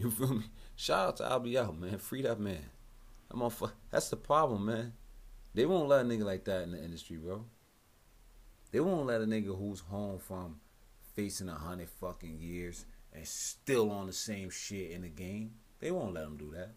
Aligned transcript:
You 0.00 0.10
feel 0.10 0.32
me? 0.32 0.44
Shout 0.76 1.08
out 1.08 1.16
to 1.18 1.30
Albee 1.30 1.58
Al, 1.58 1.74
man. 1.74 1.98
Free 1.98 2.22
that 2.22 2.40
man. 2.40 2.70
I'm 3.30 3.42
on. 3.42 3.52
That's 3.90 4.08
the 4.08 4.16
problem, 4.16 4.64
man. 4.64 4.94
They 5.52 5.66
won't 5.66 5.90
let 5.90 6.06
a 6.06 6.08
nigga 6.08 6.24
like 6.24 6.46
that 6.46 6.62
in 6.62 6.70
the 6.70 6.82
industry, 6.82 7.18
bro. 7.18 7.44
They 8.72 8.80
won't 8.80 9.06
let 9.06 9.20
a 9.20 9.26
nigga 9.26 9.58
who's 9.58 9.80
home 9.80 10.18
from 10.18 10.60
facing 11.14 11.50
a 11.50 11.54
hundred 11.54 11.90
fucking 11.90 12.38
years 12.40 12.86
and 13.12 13.28
still 13.28 13.90
on 13.90 14.06
the 14.06 14.14
same 14.14 14.48
shit 14.48 14.92
in 14.92 15.02
the 15.02 15.10
game. 15.10 15.52
They 15.80 15.90
won't 15.90 16.14
let 16.14 16.24
him 16.24 16.38
do 16.38 16.50
that. 16.52 16.70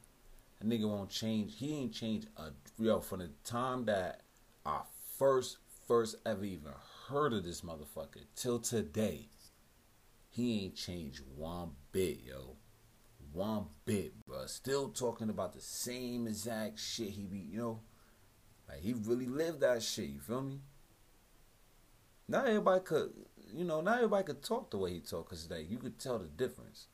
A 0.60 0.66
nigga 0.66 0.90
won't 0.90 1.10
change. 1.10 1.54
He 1.58 1.78
ain't 1.78 1.94
changed 1.94 2.28
a 2.36 2.50
yo 2.78 3.00
from 3.00 3.20
the 3.20 3.30
time 3.46 3.86
that 3.86 4.24
I 4.66 4.82
first 5.18 5.60
first 5.88 6.18
ever 6.26 6.44
even 6.44 6.74
heard 7.08 7.32
of 7.32 7.46
this 7.46 7.62
motherfucker 7.62 8.26
till 8.36 8.60
today. 8.60 9.30
He 10.30 10.66
ain't 10.66 10.76
changed 10.76 11.22
one 11.38 11.72
bit, 11.94 12.20
yo. 12.26 12.58
One 13.34 13.66
bit, 13.86 14.14
bro. 14.28 14.46
Still 14.46 14.90
talking 14.90 15.30
about 15.30 15.54
the 15.54 15.62
same 15.62 16.28
exact 16.28 16.80
shit 16.80 17.10
he 17.10 17.24
be, 17.24 17.40
you 17.40 17.58
know. 17.58 17.80
Like 18.70 18.82
he 18.82 18.94
really 18.94 19.26
lived 19.26 19.62
that 19.62 19.82
shit, 19.82 20.10
you 20.10 20.20
feel 20.20 20.44
me? 20.44 20.60
Not 22.28 22.48
everybody 22.48 22.84
could, 22.84 23.12
you 23.52 23.66
know, 23.66 23.82
not 23.82 23.98
everybody 23.98 24.24
could 24.24 24.44
talk 24.44 24.70
the 24.70 24.78
way 24.78 24.94
he 24.94 25.00
talk, 25.00 25.30
cause 25.30 25.50
like 25.50 25.70
you 25.70 25.78
could 25.78 26.00
tell 26.00 26.20
the 26.20 26.28
difference. 26.28 26.88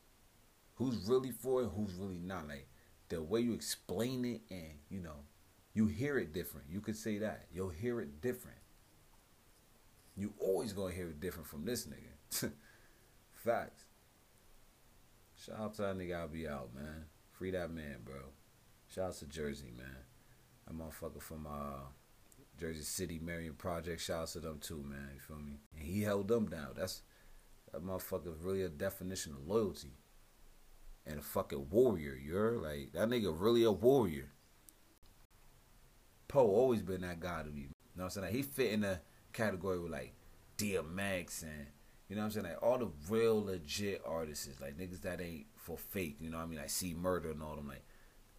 Who's 0.75 1.09
really 1.09 1.31
for 1.31 1.63
it, 1.63 1.71
who's 1.75 1.93
really 1.93 2.19
not. 2.19 2.47
Like 2.47 2.69
the 3.09 3.21
way 3.21 3.41
you 3.41 3.53
explain 3.53 4.23
it, 4.23 4.41
and 4.49 4.79
you 4.89 5.01
know, 5.01 5.25
you 5.73 5.87
hear 5.87 6.17
it 6.17 6.33
different. 6.33 6.67
You 6.69 6.79
could 6.79 6.95
say 6.95 7.17
that 7.17 7.47
you'll 7.53 7.69
hear 7.69 7.99
it 7.99 8.21
different. 8.21 8.57
You 10.15 10.33
always 10.39 10.71
gonna 10.71 10.93
hear 10.93 11.09
it 11.09 11.19
different 11.19 11.47
from 11.47 11.65
this 11.65 11.85
nigga. 11.85 12.51
Facts. 13.33 13.88
Shout 15.45 15.59
out 15.59 15.73
to 15.75 15.81
that 15.83 15.97
nigga. 15.97 16.19
Albee 16.19 16.47
Al, 16.47 16.69
man. 16.75 17.05
Free 17.31 17.51
that 17.51 17.71
man, 17.71 17.97
bro. 18.03 18.17
Shout 18.93 19.09
out 19.09 19.15
to 19.17 19.25
Jersey, 19.25 19.71
man. 19.75 20.03
That 20.67 20.77
motherfucker 20.77 21.21
from 21.21 21.47
uh 21.47 21.87
Jersey 22.59 22.83
City, 22.83 23.19
Marion 23.23 23.53
Project. 23.53 24.01
Shout 24.01 24.23
out 24.23 24.27
to 24.29 24.39
them 24.41 24.59
too, 24.59 24.83
man. 24.85 25.11
You 25.13 25.19
feel 25.19 25.37
me? 25.37 25.59
And 25.73 25.83
he 25.83 26.01
held 26.01 26.27
them 26.27 26.47
down. 26.47 26.73
That's 26.75 27.03
that 27.71 27.85
motherfucker 27.85 28.33
really 28.41 28.63
a 28.63 28.69
definition 28.69 29.33
of 29.33 29.47
loyalty. 29.47 29.93
And 31.05 31.19
a 31.19 31.23
fucking 31.23 31.69
warrior, 31.69 32.19
you're 32.21 32.57
like 32.57 32.91
that 32.93 33.07
nigga 33.07 33.33
really 33.35 33.63
a 33.63 33.71
warrior. 33.71 34.33
Poe 36.27 36.47
always 36.47 36.81
been 36.81 37.01
that 37.01 37.19
guy 37.21 37.43
to 37.43 37.49
me. 37.49 37.61
You 37.61 37.67
know 37.95 38.03
what 38.03 38.03
I'm 38.03 38.09
saying? 38.09 38.25
Like, 38.25 38.35
he 38.35 38.41
fit 38.41 38.73
in 38.73 38.81
the 38.81 38.99
category 39.31 39.79
with 39.79 39.91
like 39.91 40.13
DMX 40.57 41.43
and 41.43 41.67
you 42.09 42.15
know 42.15 42.23
what 42.23 42.25
I'm 42.25 42.31
saying? 42.31 42.45
Like 42.45 42.63
all 42.63 42.77
the 42.77 42.89
real 43.07 43.43
legit 43.43 44.01
artists, 44.05 44.49
like 44.59 44.77
niggas 44.77 45.01
that 45.01 45.21
ain't 45.21 45.45
for 45.55 45.77
fake, 45.77 46.17
you 46.19 46.29
know 46.29 46.37
what 46.37 46.43
I 46.43 46.47
mean? 46.47 46.59
Like 46.59 46.69
C-Murder 46.69 47.31
and 47.31 47.41
all 47.41 47.55
them 47.55 47.67
like 47.67 47.85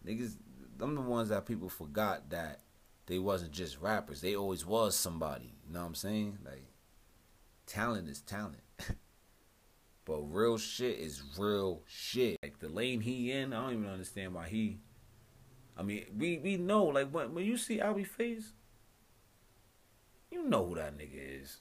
niggas 0.05 0.35
them 0.77 0.95
the 0.95 1.01
ones 1.01 1.29
that 1.29 1.45
people 1.45 1.69
forgot 1.69 2.29
that 2.29 2.61
they 3.07 3.17
wasn't 3.17 3.51
just 3.51 3.79
rappers. 3.79 4.21
They 4.21 4.35
always 4.35 4.65
was 4.65 4.95
somebody. 4.95 5.55
You 5.65 5.73
know 5.73 5.79
what 5.81 5.87
I'm 5.87 5.95
saying? 5.95 6.39
Like 6.45 6.65
talent 7.65 8.09
is 8.09 8.21
talent. 8.21 8.63
but 10.05 10.19
real 10.21 10.57
shit 10.57 10.99
is 10.99 11.23
real 11.37 11.81
shit. 11.87 12.37
Like 12.43 12.59
the 12.59 12.69
lane 12.69 13.01
he 13.01 13.31
in, 13.31 13.53
I 13.53 13.63
don't 13.63 13.73
even 13.79 13.89
understand 13.89 14.33
why 14.33 14.49
he 14.49 14.79
I 15.77 15.83
mean, 15.83 16.05
we 16.15 16.37
we 16.37 16.57
know 16.57 16.85
like 16.85 17.09
when 17.09 17.33
when 17.33 17.45
you 17.45 17.57
see 17.57 17.81
Albee 17.81 18.03
face, 18.03 18.53
you 20.29 20.43
know 20.43 20.65
who 20.67 20.75
that 20.75 20.97
nigga 20.97 21.41
is. 21.41 21.57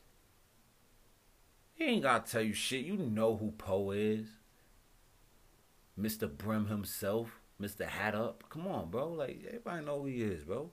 He 1.81 1.86
ain't 1.86 2.03
gotta 2.03 2.31
tell 2.31 2.42
you 2.42 2.53
shit. 2.53 2.84
You 2.84 2.98
know 2.98 3.39
who 3.39 3.53
Poe 3.53 3.92
is. 3.92 4.27
Mr. 5.98 6.31
Brim 6.31 6.67
himself, 6.67 7.41
Mr. 7.61 7.87
Hat 7.87 8.14
Up. 8.14 8.45
Come 8.50 8.67
on, 8.67 8.91
bro. 8.91 9.09
Like 9.09 9.42
everybody 9.47 9.87
know 9.87 10.00
who 10.00 10.06
he 10.06 10.22
is, 10.22 10.45
bro. 10.45 10.70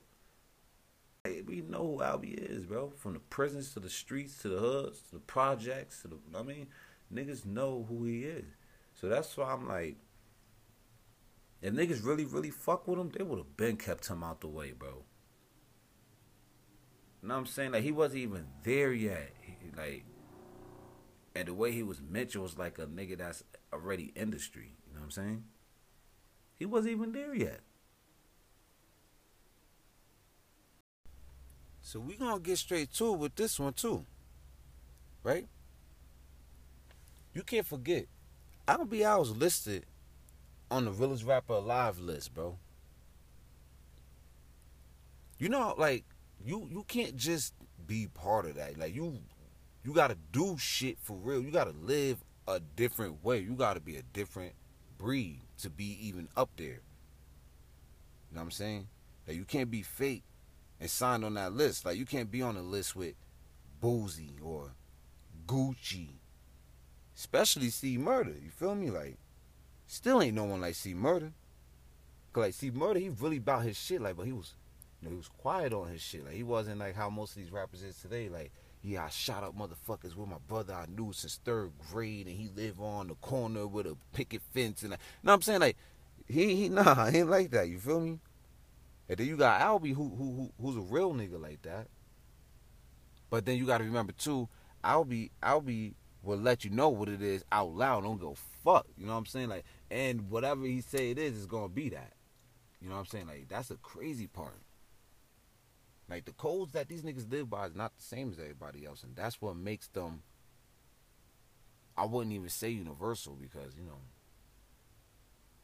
Hey, 1.24 1.40
we 1.40 1.62
know 1.62 1.96
who 1.96 2.02
Albee 2.02 2.34
is, 2.34 2.66
bro. 2.66 2.90
From 2.90 3.14
the 3.14 3.20
prisons 3.20 3.72
to 3.72 3.80
the 3.80 3.88
streets 3.88 4.36
to 4.42 4.50
the 4.50 4.58
hoods 4.58 5.00
to 5.04 5.12
the 5.12 5.20
projects 5.20 6.02
to 6.02 6.08
the 6.08 6.18
I 6.38 6.42
mean, 6.42 6.66
niggas 7.12 7.46
know 7.46 7.86
who 7.88 8.04
he 8.04 8.24
is. 8.24 8.44
So 8.92 9.08
that's 9.08 9.34
why 9.34 9.50
I'm 9.50 9.66
like, 9.66 9.96
if 11.62 11.72
niggas 11.72 12.04
really, 12.04 12.26
really 12.26 12.50
fuck 12.50 12.86
with 12.86 12.98
him, 12.98 13.10
they 13.16 13.24
would 13.24 13.38
have 13.38 13.56
been 13.56 13.78
kept 13.78 14.08
him 14.08 14.22
out 14.22 14.42
the 14.42 14.48
way, 14.48 14.72
bro. 14.72 15.04
You 17.22 17.28
know 17.28 17.34
what 17.34 17.40
I'm 17.40 17.46
saying? 17.46 17.72
Like 17.72 17.82
he 17.82 17.92
wasn't 17.92 18.20
even 18.20 18.48
there 18.62 18.92
yet. 18.92 19.32
He, 19.40 19.70
like, 19.74 20.04
and 21.38 21.46
the 21.46 21.54
way 21.54 21.70
he 21.70 21.84
was 21.84 22.02
mentioned 22.02 22.42
was 22.42 22.58
like 22.58 22.80
a 22.80 22.86
nigga 22.86 23.16
that's 23.16 23.44
already 23.72 24.12
industry. 24.16 24.72
You 24.88 24.94
know 24.94 25.00
what 25.02 25.04
I'm 25.04 25.10
saying? 25.12 25.44
He 26.56 26.66
wasn't 26.66 26.94
even 26.94 27.12
there 27.12 27.32
yet. 27.32 27.60
So 31.80 32.00
we 32.00 32.16
gonna 32.16 32.40
get 32.40 32.58
straight 32.58 32.92
to 32.94 33.14
it 33.14 33.18
with 33.18 33.36
this 33.36 33.60
one 33.60 33.72
too, 33.72 34.04
right? 35.22 35.46
You 37.32 37.44
can't 37.44 37.66
forget, 37.66 38.06
Albee 38.66 39.04
Al 39.04 39.20
was 39.20 39.36
listed 39.36 39.86
on 40.72 40.86
the 40.86 40.90
realest 40.90 41.24
rapper 41.24 41.52
alive 41.52 42.00
list, 42.00 42.34
bro. 42.34 42.58
You 45.38 45.48
know, 45.50 45.76
like 45.78 46.04
you 46.44 46.68
you 46.68 46.84
can't 46.88 47.16
just 47.16 47.54
be 47.86 48.08
part 48.08 48.44
of 48.46 48.56
that. 48.56 48.76
Like 48.76 48.92
you 48.92 49.20
you 49.88 49.94
gotta 49.94 50.18
do 50.32 50.58
shit 50.58 50.98
for 51.00 51.16
real. 51.16 51.40
You 51.40 51.50
gotta 51.50 51.72
live 51.82 52.22
a 52.46 52.60
different 52.60 53.24
way. 53.24 53.38
You 53.38 53.54
gotta 53.54 53.80
be 53.80 53.96
a 53.96 54.02
different 54.02 54.52
breed 54.98 55.40
to 55.62 55.70
be 55.70 55.96
even 56.06 56.28
up 56.36 56.50
there. 56.58 56.66
You 56.66 58.34
know 58.34 58.40
what 58.40 58.42
I'm 58.42 58.50
saying? 58.50 58.88
Like 59.26 59.38
you 59.38 59.46
can't 59.46 59.70
be 59.70 59.80
fake 59.80 60.24
and 60.78 60.90
signed 60.90 61.24
on 61.24 61.32
that 61.34 61.54
list. 61.54 61.86
Like 61.86 61.96
you 61.96 62.04
can't 62.04 62.30
be 62.30 62.42
on 62.42 62.58
a 62.58 62.60
list 62.60 62.96
with 62.96 63.14
Boosie 63.82 64.34
or 64.42 64.72
Gucci. 65.46 66.08
Especially 67.16 67.70
C-Murder. 67.70 68.34
You 68.44 68.50
feel 68.50 68.74
me? 68.74 68.90
Like 68.90 69.16
Still 69.86 70.20
ain't 70.20 70.34
no 70.34 70.44
one 70.44 70.60
like 70.60 70.74
C-Murder. 70.74 71.32
Cause 72.34 72.42
like 72.42 72.52
C-Murder, 72.52 73.00
he 73.00 73.08
really 73.08 73.38
about 73.38 73.62
his 73.62 73.78
shit. 73.78 74.02
Like, 74.02 74.18
but 74.18 74.26
he 74.26 74.32
was, 74.32 74.52
you 75.00 75.08
know, 75.08 75.12
he 75.12 75.16
was 75.16 75.28
quiet 75.28 75.72
on 75.72 75.88
his 75.88 76.02
shit. 76.02 76.26
Like 76.26 76.34
he 76.34 76.42
wasn't 76.42 76.78
like 76.78 76.94
how 76.94 77.08
most 77.08 77.30
of 77.30 77.36
these 77.42 77.50
rappers 77.50 77.82
is 77.82 77.98
today. 77.98 78.28
Like, 78.28 78.52
yeah, 78.82 79.04
I 79.04 79.08
shot 79.08 79.42
up 79.42 79.56
motherfuckers 79.56 80.14
with 80.14 80.28
my 80.28 80.38
brother 80.46 80.74
I 80.74 80.86
knew 80.86 81.12
since 81.12 81.40
third 81.44 81.72
grade, 81.90 82.26
and 82.26 82.36
he 82.36 82.48
lived 82.54 82.80
on 82.80 83.08
the 83.08 83.14
corner 83.16 83.66
with 83.66 83.86
a 83.86 83.96
picket 84.12 84.42
fence. 84.54 84.82
And 84.82 84.94
I, 84.94 84.96
you 84.96 85.00
know 85.24 85.32
what 85.32 85.34
I'm 85.34 85.42
saying? 85.42 85.60
Like, 85.60 85.76
he 86.26 86.54
he 86.54 86.68
nah, 86.68 87.06
he 87.10 87.18
ain't 87.18 87.30
like 87.30 87.50
that. 87.50 87.68
You 87.68 87.78
feel 87.78 88.00
me? 88.00 88.20
And 89.08 89.18
then 89.18 89.26
you 89.26 89.36
got 89.36 89.60
Albee, 89.60 89.92
who 89.92 90.08
who, 90.10 90.32
who 90.32 90.52
who's 90.60 90.76
a 90.76 90.80
real 90.80 91.12
nigga 91.12 91.40
like 91.40 91.62
that. 91.62 91.88
But 93.30 93.44
then 93.44 93.56
you 93.56 93.66
got 93.66 93.78
to 93.78 93.84
remember 93.84 94.12
too, 94.12 94.48
Albee 94.84 95.32
Albee 95.42 95.94
will 96.22 96.38
let 96.38 96.64
you 96.64 96.70
know 96.70 96.88
what 96.88 97.08
it 97.08 97.22
is 97.22 97.44
out 97.50 97.74
loud. 97.74 98.04
Don't 98.04 98.20
go 98.20 98.36
fuck. 98.64 98.86
You 98.96 99.06
know 99.06 99.12
what 99.12 99.18
I'm 99.18 99.26
saying? 99.26 99.48
Like 99.48 99.64
and 99.90 100.30
whatever 100.30 100.64
he 100.64 100.80
say 100.80 101.10
it 101.10 101.18
is, 101.18 101.36
is 101.36 101.46
gonna 101.46 101.68
be 101.68 101.88
that. 101.90 102.12
You 102.80 102.88
know 102.88 102.94
what 102.94 103.00
I'm 103.00 103.06
saying? 103.06 103.26
Like 103.26 103.48
that's 103.48 103.68
the 103.68 103.76
crazy 103.76 104.26
part. 104.26 104.60
Like 106.08 106.24
the 106.24 106.32
codes 106.32 106.72
that 106.72 106.88
these 106.88 107.02
niggas 107.02 107.30
live 107.30 107.50
by 107.50 107.66
is 107.66 107.74
not 107.74 107.96
the 107.96 108.02
same 108.02 108.30
as 108.30 108.38
everybody 108.38 108.86
else, 108.86 109.02
and 109.02 109.14
that's 109.14 109.40
what 109.40 109.56
makes 109.56 109.88
them. 109.88 110.22
I 111.96 112.04
wouldn't 112.06 112.34
even 112.34 112.48
say 112.48 112.70
universal 112.70 113.36
because 113.40 113.74
you 113.76 113.84
know. 113.84 114.00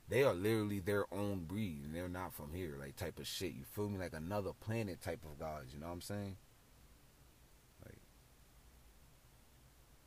They 0.06 0.22
are 0.22 0.34
literally 0.34 0.80
their 0.80 1.06
own 1.10 1.44
breed, 1.46 1.80
and 1.82 1.94
they're 1.94 2.10
not 2.10 2.34
from 2.34 2.52
here, 2.52 2.76
like 2.78 2.94
type 2.94 3.18
of 3.18 3.26
shit. 3.26 3.54
You 3.54 3.64
feel 3.64 3.88
me? 3.88 3.98
Like 3.98 4.12
another 4.12 4.50
planet 4.52 5.00
type 5.00 5.24
of 5.24 5.38
gods. 5.38 5.72
You 5.72 5.80
know 5.80 5.86
what 5.86 5.92
I'm 5.92 6.00
saying? 6.02 6.36
Like, 7.82 8.02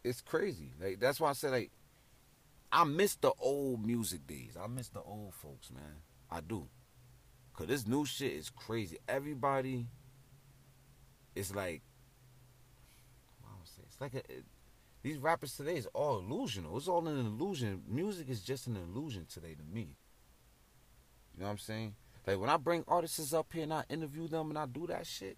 it's 0.03 0.21
crazy. 0.21 0.71
Like 0.79 0.99
that's 0.99 1.19
why 1.19 1.31
I 1.31 1.33
said 1.33 1.51
like 1.51 1.71
I 2.71 2.83
miss 2.83 3.15
the 3.15 3.31
old 3.39 3.85
music 3.85 4.27
days. 4.27 4.57
I 4.61 4.67
miss 4.67 4.89
the 4.89 5.01
old 5.01 5.33
folks, 5.33 5.71
man. 5.71 6.01
I 6.29 6.41
do. 6.41 6.67
Cause 7.53 7.67
this 7.67 7.87
new 7.87 8.05
shit 8.05 8.33
is 8.33 8.51
crazy. 8.51 8.97
Everybody 9.07 9.87
is 11.37 11.53
like 11.53 11.81
it's 13.85 14.01
like 14.01 14.13
a, 14.13 14.31
it, 14.31 14.45
these 15.03 15.17
rappers 15.17 15.55
today 15.55 15.75
is 15.75 15.87
all 15.93 16.21
illusional. 16.21 16.75
It's 16.77 16.87
all 16.87 17.07
an 17.07 17.17
illusion. 17.19 17.81
Music 17.87 18.29
is 18.29 18.41
just 18.41 18.67
an 18.67 18.75
illusion 18.75 19.25
today 19.31 19.55
to 19.55 19.63
me. 19.63 19.95
You 21.33 21.41
know 21.41 21.45
what 21.45 21.51
I'm 21.51 21.57
saying? 21.57 21.95
Like 22.25 22.39
when 22.39 22.49
I 22.49 22.57
bring 22.57 22.83
artists 22.87 23.33
up 23.33 23.47
here 23.53 23.63
and 23.63 23.73
I 23.73 23.83
interview 23.89 24.27
them 24.27 24.49
and 24.49 24.57
I 24.57 24.65
do 24.65 24.85
that 24.87 25.07
shit, 25.07 25.37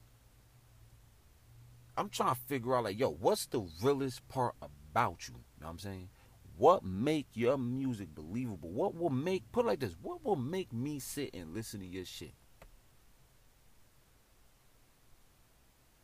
I'm 1.96 2.10
trying 2.10 2.34
to 2.34 2.42
figure 2.48 2.76
out 2.76 2.86
like, 2.86 3.00
yo, 3.00 3.12
what's 3.12 3.46
the 3.46 3.62
realest 3.82 4.28
part 4.28 4.56
about 4.62 5.28
you? 5.28 5.36
You 5.36 5.62
know 5.62 5.68
what 5.68 5.72
I'm 5.72 5.80
saying? 5.80 6.10
What 6.58 6.84
make 6.84 7.28
your 7.34 7.58
music 7.58 8.14
believable? 8.14 8.70
What 8.70 8.96
will 8.96 9.10
make 9.10 9.50
put 9.52 9.66
like 9.66 9.80
this? 9.80 9.96
What 10.02 10.26
will 10.26 10.36
make 10.36 10.74
me 10.74 11.00
sit 11.00 11.30
and 11.34 11.54
listen 11.54 11.80
to 11.82 11.86
your 11.86 12.06
shit? 12.06 12.34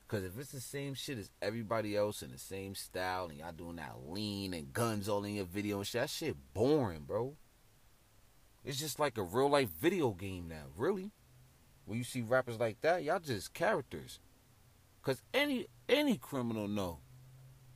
Cause 0.07 0.24
if 0.24 0.38
it's 0.38 0.52
the 0.52 0.62
same 0.62 0.94
shit 0.94 1.18
as 1.18 1.31
everybody 1.42 1.98
else 1.98 2.22
in 2.22 2.31
the 2.31 2.38
same 2.38 2.75
style 2.75 3.28
and 3.28 3.40
y'all 3.40 3.52
doing 3.52 3.78
that 3.78 3.96
lean 4.07 4.54
and 4.54 4.72
guns 4.72 5.10
all 5.10 5.24
in 5.24 5.36
your 5.36 5.46
video 5.46 5.78
and 5.78 5.88
shit, 5.88 6.02
that 6.02 6.10
shit 6.12 6.36
boring, 6.54 7.04
bro. 7.07 7.36
It's 8.63 8.80
just 8.80 9.00
like 9.00 9.18
a 9.18 9.24
real 9.24 9.50
life 9.50 9.69
video 9.81 10.12
game 10.12 10.48
now, 10.48 10.66
really. 10.78 11.12
When 11.86 11.98
you 11.98 12.04
see 12.04 12.22
rappers 12.22 12.60
like 12.60 12.81
that, 12.81 13.04
y'all 13.04 13.19
just 13.19 13.54
characters. 13.54 14.19
Cause 15.02 15.22
any 15.34 15.68
any 15.90 16.18
criminal 16.18 16.68
know, 16.68 17.00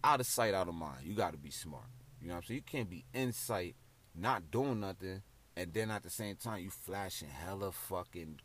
out 0.03 0.19
of 0.19 0.27
sight, 0.27 0.53
out 0.53 0.67
of 0.67 0.75
mind. 0.75 1.05
You 1.05 1.15
gotta 1.15 1.37
be 1.37 1.51
smart. 1.51 1.85
You 2.21 2.27
know 2.27 2.35
what 2.35 2.41
I'm 2.41 2.43
saying? 2.45 2.57
You 2.57 2.63
can't 2.63 2.89
be 2.89 3.05
in 3.13 3.33
sight, 3.33 3.75
not 4.15 4.51
doing 4.51 4.81
nothing, 4.81 5.23
and 5.55 5.73
then 5.73 5.89
at 5.89 6.03
the 6.03 6.09
same 6.09 6.35
time 6.35 6.61
you 6.61 6.69
flashing 6.69 7.29
hella 7.29 7.71
fucking 7.71 8.39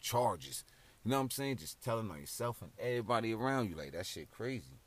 charges. 0.00 0.64
You 1.06 1.12
know 1.12 1.18
what 1.18 1.22
I'm 1.22 1.30
saying? 1.30 1.58
Just 1.58 1.80
telling 1.80 2.10
on 2.10 2.18
yourself 2.18 2.60
and 2.62 2.72
everybody 2.80 3.32
around 3.32 3.70
you 3.70 3.76
like 3.76 3.92
that 3.92 4.06
shit 4.06 4.28
crazy. 4.28 4.80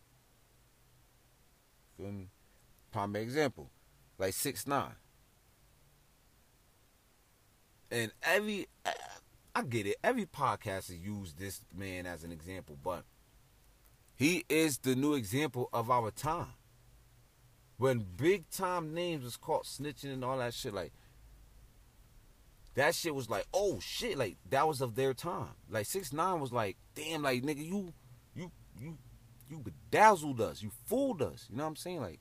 Feel 1.96 2.12
me? 2.12 2.28
Prime 2.92 3.16
example, 3.16 3.70
like 4.18 4.34
six 4.34 4.68
nine. 4.68 4.98
And 7.90 8.12
every 8.22 8.68
I 9.56 9.62
get 9.62 9.88
it. 9.88 9.96
Every 10.04 10.26
podcast 10.26 10.92
podcaster 10.92 11.02
used 11.02 11.40
this 11.40 11.62
man 11.74 12.06
as 12.06 12.26
an 12.26 12.34
example, 12.34 12.78
but 12.84 13.06
he 14.14 14.44
is 14.50 14.80
the 14.80 14.98
new 14.98 15.14
example 15.14 15.70
of 15.72 15.90
our 15.90 16.12
time. 16.12 16.56
When 17.78 18.06
big 18.18 18.50
time 18.50 18.94
names 18.94 19.24
was 19.24 19.38
caught 19.38 19.64
snitching 19.64 20.12
and 20.12 20.26
all 20.26 20.40
that 20.40 20.54
shit, 20.54 20.74
like 20.74 20.92
that 22.76 22.96
shit 22.96 23.16
was 23.16 23.30
like, 23.30 23.46
oh 23.54 23.80
shit, 23.80 24.18
like 24.18 24.38
that 24.50 24.68
was 24.68 24.82
of 24.82 24.96
their 24.96 25.14
time. 25.14 25.56
Like 25.70 25.86
six 25.86 26.14
nine 26.14 26.40
was 26.40 26.52
like, 26.52 26.78
damn, 26.96 27.24
like 27.24 27.44
nigga, 27.44 27.66
you 27.66 27.94
you 28.36 28.52
you 28.80 28.98
you 29.50 29.60
bedazzled 29.60 30.42
us, 30.42 30.62
you 30.62 30.72
fooled 30.86 31.22
us. 31.22 31.48
You 31.50 31.58
know 31.58 31.64
what 31.64 31.70
I'm 31.70 31.76
saying? 31.76 32.02
Like 32.02 32.20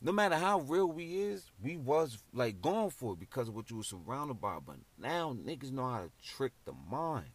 no 0.00 0.12
matter 0.12 0.36
how 0.36 0.60
real 0.60 0.86
we 0.86 1.16
is, 1.16 1.50
we 1.62 1.76
was 1.76 2.18
like 2.32 2.60
going 2.60 2.90
for 2.90 3.14
it 3.14 3.20
because 3.20 3.48
of 3.48 3.54
what 3.54 3.70
you 3.70 3.78
were 3.78 3.82
surrounded 3.82 4.40
by. 4.40 4.58
But 4.64 4.76
now 4.98 5.34
niggas 5.34 5.72
know 5.72 5.88
how 5.88 6.00
to 6.00 6.10
trick 6.22 6.52
the 6.64 6.72
mind. 6.72 7.30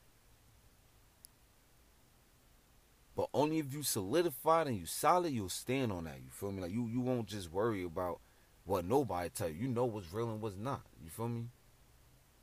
But 3.15 3.29
only 3.33 3.57
if 3.57 3.73
you 3.73 3.83
solidified 3.83 4.67
and 4.67 4.77
you 4.77 4.85
solid, 4.85 5.33
you'll 5.33 5.49
stand 5.49 5.91
on 5.91 6.05
that. 6.05 6.19
You 6.23 6.29
feel 6.29 6.51
me? 6.51 6.61
Like 6.61 6.71
you, 6.71 6.87
you 6.87 7.01
won't 7.01 7.27
just 7.27 7.51
worry 7.51 7.83
about 7.83 8.21
what 8.69 8.85
nobody 8.85 9.29
tell 9.29 9.49
you. 9.49 9.55
You 9.63 9.67
know 9.67 9.85
what's 9.85 10.13
real 10.13 10.29
and 10.29 10.41
what's 10.41 10.55
not. 10.55 10.81
You 11.03 11.09
feel 11.09 11.27
me? 11.27 11.45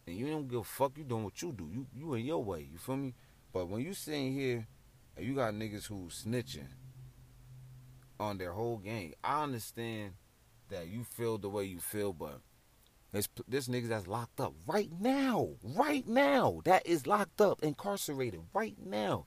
And 0.06 0.16
you 0.16 0.26
don't 0.26 0.48
give 0.48 0.60
a 0.60 0.64
fuck. 0.64 0.98
You 0.98 1.04
doing 1.04 1.24
what 1.24 1.40
you 1.40 1.52
do. 1.52 1.70
You 1.72 1.86
you 1.94 2.14
in 2.14 2.26
your 2.26 2.42
way. 2.42 2.68
You 2.70 2.78
feel 2.78 2.96
me? 2.96 3.14
But 3.52 3.68
when 3.68 3.82
you 3.82 3.94
sitting 3.94 4.34
here 4.34 4.66
and 5.16 5.24
you 5.24 5.34
got 5.34 5.54
niggas 5.54 5.86
who 5.86 6.08
snitching 6.08 6.68
on 8.18 8.38
their 8.38 8.52
whole 8.52 8.78
gang. 8.78 9.14
I 9.22 9.42
understand 9.42 10.14
that 10.68 10.88
you 10.88 11.04
feel 11.04 11.38
the 11.38 11.48
way 11.48 11.64
you 11.64 11.78
feel, 11.78 12.12
but 12.12 12.40
this 13.12 13.28
this 13.46 13.68
niggas 13.68 13.88
that's 13.88 14.06
locked 14.06 14.40
up 14.40 14.54
right 14.66 14.90
now, 15.00 15.50
right 15.62 16.06
now, 16.06 16.60
that 16.64 16.86
is 16.86 17.06
locked 17.06 17.40
up, 17.40 17.62
incarcerated 17.62 18.40
right 18.52 18.76
now, 18.84 19.26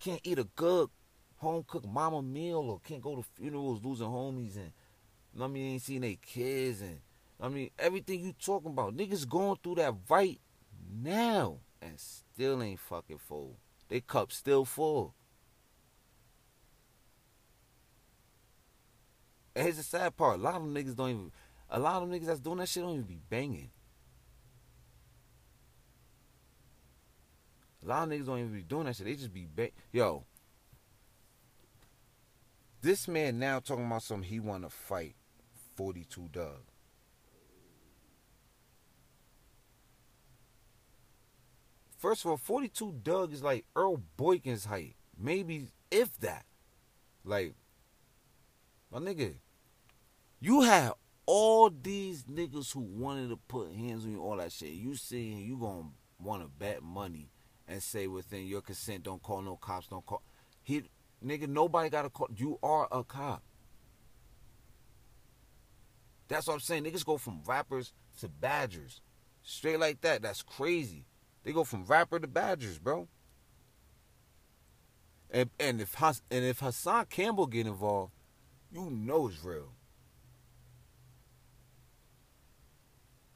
can't 0.00 0.20
eat 0.22 0.38
a 0.38 0.44
good 0.44 0.90
home 1.36 1.64
cooked 1.66 1.88
mama 1.88 2.20
meal 2.20 2.58
or 2.58 2.80
can't 2.80 3.00
go 3.00 3.16
to 3.16 3.22
funerals, 3.22 3.82
losing 3.82 4.06
homies, 4.06 4.56
and 4.56 4.72
I 5.38 5.46
mean 5.46 5.72
ain't 5.72 5.82
seen 5.82 6.02
their 6.02 6.16
kids, 6.16 6.80
and 6.80 7.00
I 7.40 7.48
mean 7.48 7.70
everything 7.78 8.20
you 8.20 8.32
talking 8.32 8.72
about, 8.72 8.96
niggas 8.96 9.28
going 9.28 9.58
through 9.62 9.76
that 9.76 9.94
right 10.08 10.40
now 11.02 11.58
and 11.80 11.98
still 11.98 12.62
ain't 12.62 12.80
fucking 12.80 13.18
full. 13.18 13.56
They 13.88 14.00
cup 14.00 14.32
still 14.32 14.64
full. 14.64 15.14
And 19.54 19.64
here's 19.64 19.76
the 19.76 19.82
sad 19.82 20.16
part: 20.16 20.38
a 20.38 20.42
lot 20.42 20.56
of 20.56 20.62
them 20.62 20.74
niggas 20.74 20.96
don't 20.96 21.10
even. 21.10 21.32
A 21.70 21.78
lot 21.78 22.02
of 22.02 22.08
them 22.08 22.18
niggas 22.18 22.26
that's 22.26 22.40
doing 22.40 22.58
that 22.58 22.68
shit 22.68 22.82
don't 22.82 22.94
even 22.94 23.04
be 23.04 23.20
banging. 23.28 23.70
A 27.84 27.88
lot 27.88 28.02
of 28.02 28.08
niggas 28.10 28.26
don't 28.26 28.38
even 28.38 28.52
be 28.52 28.62
doing 28.62 28.86
that 28.86 28.96
shit. 28.96 29.06
They 29.06 29.14
just 29.14 29.32
be 29.32 29.46
bang. 29.46 29.70
Yo, 29.92 30.24
this 32.82 33.08
man 33.08 33.38
now 33.38 33.60
talking 33.60 33.86
about 33.86 34.02
something 34.02 34.28
he 34.28 34.40
want 34.40 34.64
to 34.64 34.70
fight 34.70 35.14
42 35.80 36.28
Dugg. 36.30 36.60
First 41.96 42.26
of 42.26 42.32
all, 42.32 42.36
42 42.36 42.96
Dugg 43.02 43.32
is 43.32 43.42
like 43.42 43.64
Earl 43.74 44.02
Boykins 44.18 44.66
height. 44.66 44.96
Maybe 45.18 45.68
if 45.90 46.18
that. 46.18 46.44
Like, 47.24 47.54
my 48.92 48.98
nigga, 48.98 49.36
you 50.38 50.60
have 50.60 50.96
all 51.24 51.70
these 51.70 52.24
niggas 52.24 52.74
who 52.74 52.80
wanted 52.80 53.30
to 53.30 53.38
put 53.48 53.72
hands 53.72 54.04
on 54.04 54.12
you, 54.12 54.20
all 54.20 54.36
that 54.36 54.52
shit. 54.52 54.72
You 54.72 54.94
saying 54.94 55.38
you 55.38 55.56
gonna 55.56 55.88
want 56.22 56.42
to 56.42 56.48
bet 56.48 56.82
money 56.82 57.30
and 57.66 57.82
say 57.82 58.06
within 58.06 58.46
your 58.46 58.60
consent, 58.60 59.04
don't 59.04 59.22
call 59.22 59.40
no 59.40 59.56
cops, 59.56 59.86
don't 59.86 60.04
call. 60.04 60.20
He, 60.62 60.82
nigga, 61.24 61.48
nobody 61.48 61.88
got 61.88 62.02
to 62.02 62.10
call. 62.10 62.28
You 62.36 62.58
are 62.62 62.86
a 62.92 63.02
cop. 63.02 63.42
That's 66.30 66.46
what 66.46 66.54
I'm 66.54 66.60
saying. 66.60 66.84
Niggas 66.84 67.04
go 67.04 67.18
from 67.18 67.42
rappers 67.44 67.92
to 68.20 68.28
badgers, 68.28 69.00
straight 69.42 69.80
like 69.80 70.00
that. 70.02 70.22
That's 70.22 70.42
crazy. 70.42 71.04
They 71.42 71.52
go 71.52 71.64
from 71.64 71.84
rapper 71.84 72.20
to 72.20 72.28
badgers, 72.28 72.78
bro. 72.78 73.08
And 75.28 75.50
and 75.58 75.80
if 75.80 76.00
and 76.00 76.44
if 76.44 76.60
Hassan 76.60 77.06
Campbell 77.06 77.48
get 77.48 77.66
involved, 77.66 78.12
you 78.70 78.88
know 78.90 79.26
it's 79.26 79.42
real. 79.44 79.72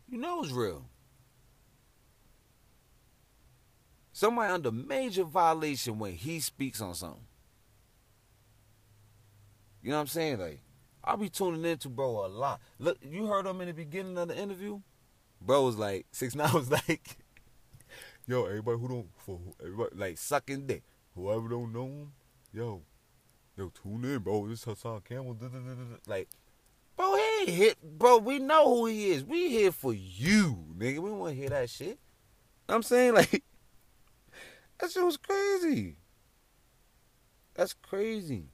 You 0.08 0.18
know 0.18 0.44
it's 0.44 0.52
real. 0.52 0.86
Somebody 4.12 4.52
under 4.52 4.70
major 4.70 5.24
violation 5.24 5.98
when 5.98 6.12
he 6.12 6.38
speaks 6.38 6.80
on 6.80 6.94
something. 6.94 7.26
You 9.82 9.90
know 9.90 9.96
what 9.96 10.02
I'm 10.02 10.06
saying? 10.06 10.38
Like, 10.38 10.60
I'll 11.04 11.18
be 11.18 11.28
tuning 11.28 11.64
into 11.64 11.88
bro 11.88 12.24
a 12.24 12.28
lot. 12.28 12.60
Look, 12.78 12.98
you 13.02 13.26
heard 13.26 13.46
him 13.46 13.60
in 13.60 13.68
the 13.68 13.74
beginning 13.74 14.16
of 14.16 14.28
the 14.28 14.38
interview? 14.38 14.80
Bro 15.40 15.66
was 15.66 15.76
like, 15.76 16.06
six 16.12 16.34
nine 16.34 16.52
was 16.52 16.70
like, 16.88 17.18
yo, 18.26 18.46
everybody 18.46 18.78
who 18.78 18.88
don't 18.88 19.08
for 19.18 19.38
everybody 19.60 19.96
like 19.96 20.18
sucking 20.18 20.66
dick. 20.66 20.82
Whoever 21.14 21.48
don't 21.48 21.72
know 21.72 21.86
him, 21.86 22.12
yo, 22.52 22.82
yo, 23.56 23.70
tune 23.70 24.04
in, 24.04 24.18
bro. 24.20 24.48
This 24.48 24.60
is 24.60 24.64
Hassan 24.64 25.02
Campbell. 25.02 25.36
Like, 26.06 26.28
bro, 26.96 27.14
he 27.14 27.40
ain't 27.40 27.50
hit, 27.50 27.98
bro. 27.98 28.18
We 28.18 28.38
know 28.38 28.74
who 28.74 28.86
he 28.86 29.10
is. 29.10 29.24
We 29.24 29.50
here 29.50 29.72
for 29.72 29.92
you, 29.92 30.64
nigga. 30.76 30.98
We 30.98 31.12
want 31.12 31.34
to 31.34 31.40
hear 31.40 31.50
that 31.50 31.68
shit. 31.68 31.98
I'm 32.68 32.82
saying, 32.82 33.14
like, 33.14 33.44
that 34.80 34.90
shit 34.90 35.04
was 35.04 35.18
crazy. 35.18 35.96
That's 37.54 37.74
crazy. 37.74 38.48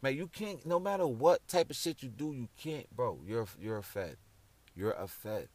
Man, 0.00 0.16
you 0.16 0.28
can't. 0.28 0.64
No 0.64 0.78
matter 0.78 1.06
what 1.06 1.46
type 1.48 1.70
of 1.70 1.76
shit 1.76 2.02
you 2.02 2.08
do, 2.08 2.32
you 2.32 2.48
can't, 2.56 2.88
bro. 2.94 3.18
You're 3.26 3.46
you're 3.60 3.78
a 3.78 3.82
fed. 3.82 4.16
You're 4.76 4.92
a 4.92 5.08
fed. 5.08 5.48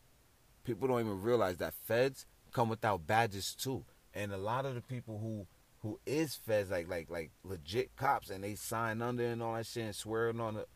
People 0.66 0.88
don't 0.88 1.00
even 1.00 1.22
realize 1.22 1.58
that 1.58 1.74
feds 1.74 2.26
come 2.52 2.70
without 2.70 3.08
badges 3.08 3.56
too, 3.56 3.86
and 4.14 4.34
a 4.34 4.38
lot 4.38 4.66
of 4.66 4.76
the 4.76 4.82
people 4.82 5.20
who 5.20 5.48
who 5.82 6.00
is 6.06 6.36
feds 6.36 6.72
like 6.72 6.90
like 6.90 7.10
like 7.10 7.32
legit 7.44 7.96
cops 7.96 8.30
and 8.30 8.44
they 8.44 8.56
sign 8.56 9.02
under 9.02 9.26
and 9.26 9.42
all 9.42 9.56
that 9.56 9.66
shit 9.66 9.84
and 9.84 9.96
swearing 9.96 10.40
on 10.40 10.58
it. 10.58 10.68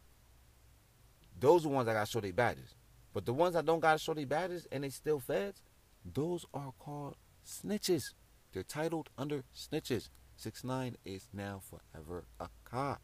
Those 1.40 1.66
are 1.66 1.70
the 1.70 1.76
ones 1.76 1.86
that 1.88 1.94
gotta 1.94 2.10
show 2.10 2.22
their 2.22 2.34
badges. 2.34 2.76
But 3.14 3.26
the 3.26 3.34
ones 3.34 3.54
that 3.54 3.66
don't 3.66 3.80
gotta 3.80 4.00
show 4.00 4.14
their 4.14 4.26
badges 4.26 4.68
and 4.72 4.84
they 4.84 4.90
still 4.90 5.20
feds, 5.20 5.62
those 6.06 6.46
are 6.54 6.74
called 6.80 7.16
snitches. 7.46 8.14
They're 8.54 8.64
titled 8.64 9.10
under 9.18 9.44
snitches. 9.56 10.10
Six 10.36 10.64
nine 10.64 10.98
is 11.06 11.28
now 11.34 11.62
forever 11.64 12.26
a 12.40 12.50
cop. 12.64 13.02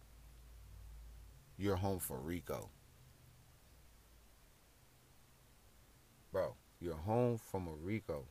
You're 1.58 1.76
home 1.76 2.00
for 2.00 2.20
Rico. 2.20 2.70
Bro, 6.32 6.56
you're 6.80 6.96
home 6.96 7.38
from 7.38 7.68
a 7.68 7.74
Rico. 7.74 8.26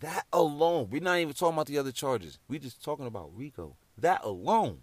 That 0.00 0.26
alone, 0.32 0.88
we're 0.90 1.00
not 1.00 1.18
even 1.18 1.32
talking 1.32 1.54
about 1.54 1.66
the 1.66 1.78
other 1.78 1.92
charges. 1.92 2.38
We're 2.48 2.60
just 2.60 2.84
talking 2.84 3.06
about 3.06 3.30
Rico. 3.34 3.76
That 3.96 4.24
alone. 4.24 4.80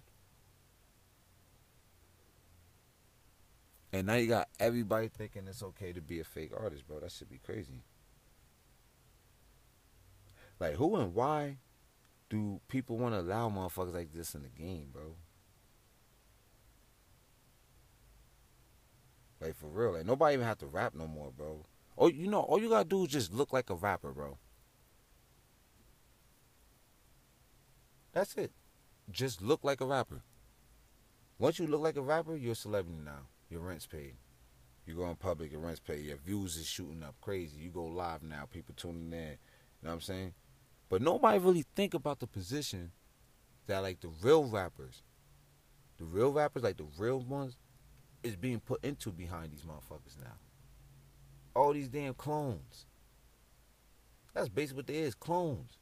And 3.93 4.07
now 4.07 4.15
you 4.15 4.27
got 4.27 4.49
everybody 4.59 5.07
thinking 5.07 5.47
it's 5.47 5.63
okay 5.63 5.93
to 5.93 6.01
be 6.01 6.19
a 6.19 6.23
fake 6.23 6.51
artist, 6.55 6.87
bro. 6.87 6.99
That 6.99 7.11
should 7.11 7.29
be 7.29 7.39
crazy. 7.43 7.83
Like, 10.59 10.75
who 10.75 10.95
and 10.95 11.13
why 11.13 11.57
do 12.29 12.59
people 12.67 12.97
want 12.97 13.13
to 13.13 13.21
allow 13.21 13.49
motherfuckers 13.49 13.93
like 13.93 14.13
this 14.13 14.35
in 14.35 14.43
the 14.43 14.49
game, 14.49 14.89
bro? 14.91 15.15
Like, 19.39 19.55
for 19.55 19.67
real. 19.67 19.93
Like, 19.93 20.05
nobody 20.05 20.33
even 20.33 20.45
have 20.45 20.57
to 20.59 20.67
rap 20.67 20.93
no 20.95 21.07
more, 21.07 21.31
bro. 21.35 21.65
Oh, 21.97 22.07
you 22.07 22.27
know, 22.27 22.41
all 22.41 22.61
you 22.61 22.69
gotta 22.69 22.87
do 22.87 23.03
is 23.03 23.09
just 23.09 23.33
look 23.33 23.53
like 23.53 23.69
a 23.69 23.75
rapper, 23.75 24.11
bro. 24.11 24.37
That's 28.13 28.35
it. 28.35 28.51
Just 29.11 29.41
look 29.41 29.63
like 29.63 29.81
a 29.81 29.85
rapper. 29.85 30.23
Once 31.39 31.59
you 31.59 31.67
look 31.67 31.81
like 31.81 31.97
a 31.97 32.01
rapper, 32.01 32.35
you're 32.35 32.53
a 32.53 32.55
celebrity 32.55 32.99
now. 33.03 33.27
Your 33.49 33.61
rent's 33.61 33.85
paid. 33.85 34.15
You 34.85 34.95
go 34.95 35.09
in 35.09 35.15
public 35.15 35.51
your 35.51 35.61
rents 35.61 35.79
paid. 35.79 36.05
Your 36.05 36.17
views 36.17 36.55
is 36.55 36.65
shooting 36.65 37.03
up 37.03 37.15
crazy. 37.21 37.59
You 37.59 37.69
go 37.69 37.83
live 37.85 38.23
now. 38.23 38.47
People 38.49 38.73
tuning 38.75 39.11
in. 39.11 39.19
You 39.19 39.83
know 39.83 39.89
what 39.89 39.93
I'm 39.93 40.01
saying? 40.01 40.33
But 40.89 41.01
nobody 41.01 41.37
really 41.39 41.65
think 41.75 41.93
about 41.93 42.19
the 42.19 42.27
position 42.27 42.91
that 43.67 43.79
like 43.79 43.99
the 43.99 44.09
real 44.21 44.45
rappers, 44.45 45.03
the 45.97 46.05
real 46.05 46.31
rappers, 46.31 46.63
like 46.63 46.77
the 46.77 46.87
real 46.97 47.19
ones, 47.19 47.57
is 48.27 48.35
being 48.35 48.59
put 48.59 48.83
into 48.83 49.11
behind 49.11 49.51
these 49.51 49.63
motherfuckers 49.63 50.19
now. 50.19 50.33
All 51.55 51.73
these 51.73 51.89
damn 51.89 52.13
clones. 52.13 52.85
That's 54.33 54.49
basically 54.49 54.77
what 54.77 54.87
they 54.87 54.97
is, 54.97 55.15
clones. 55.15 55.79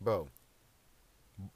Bro, 0.00 0.28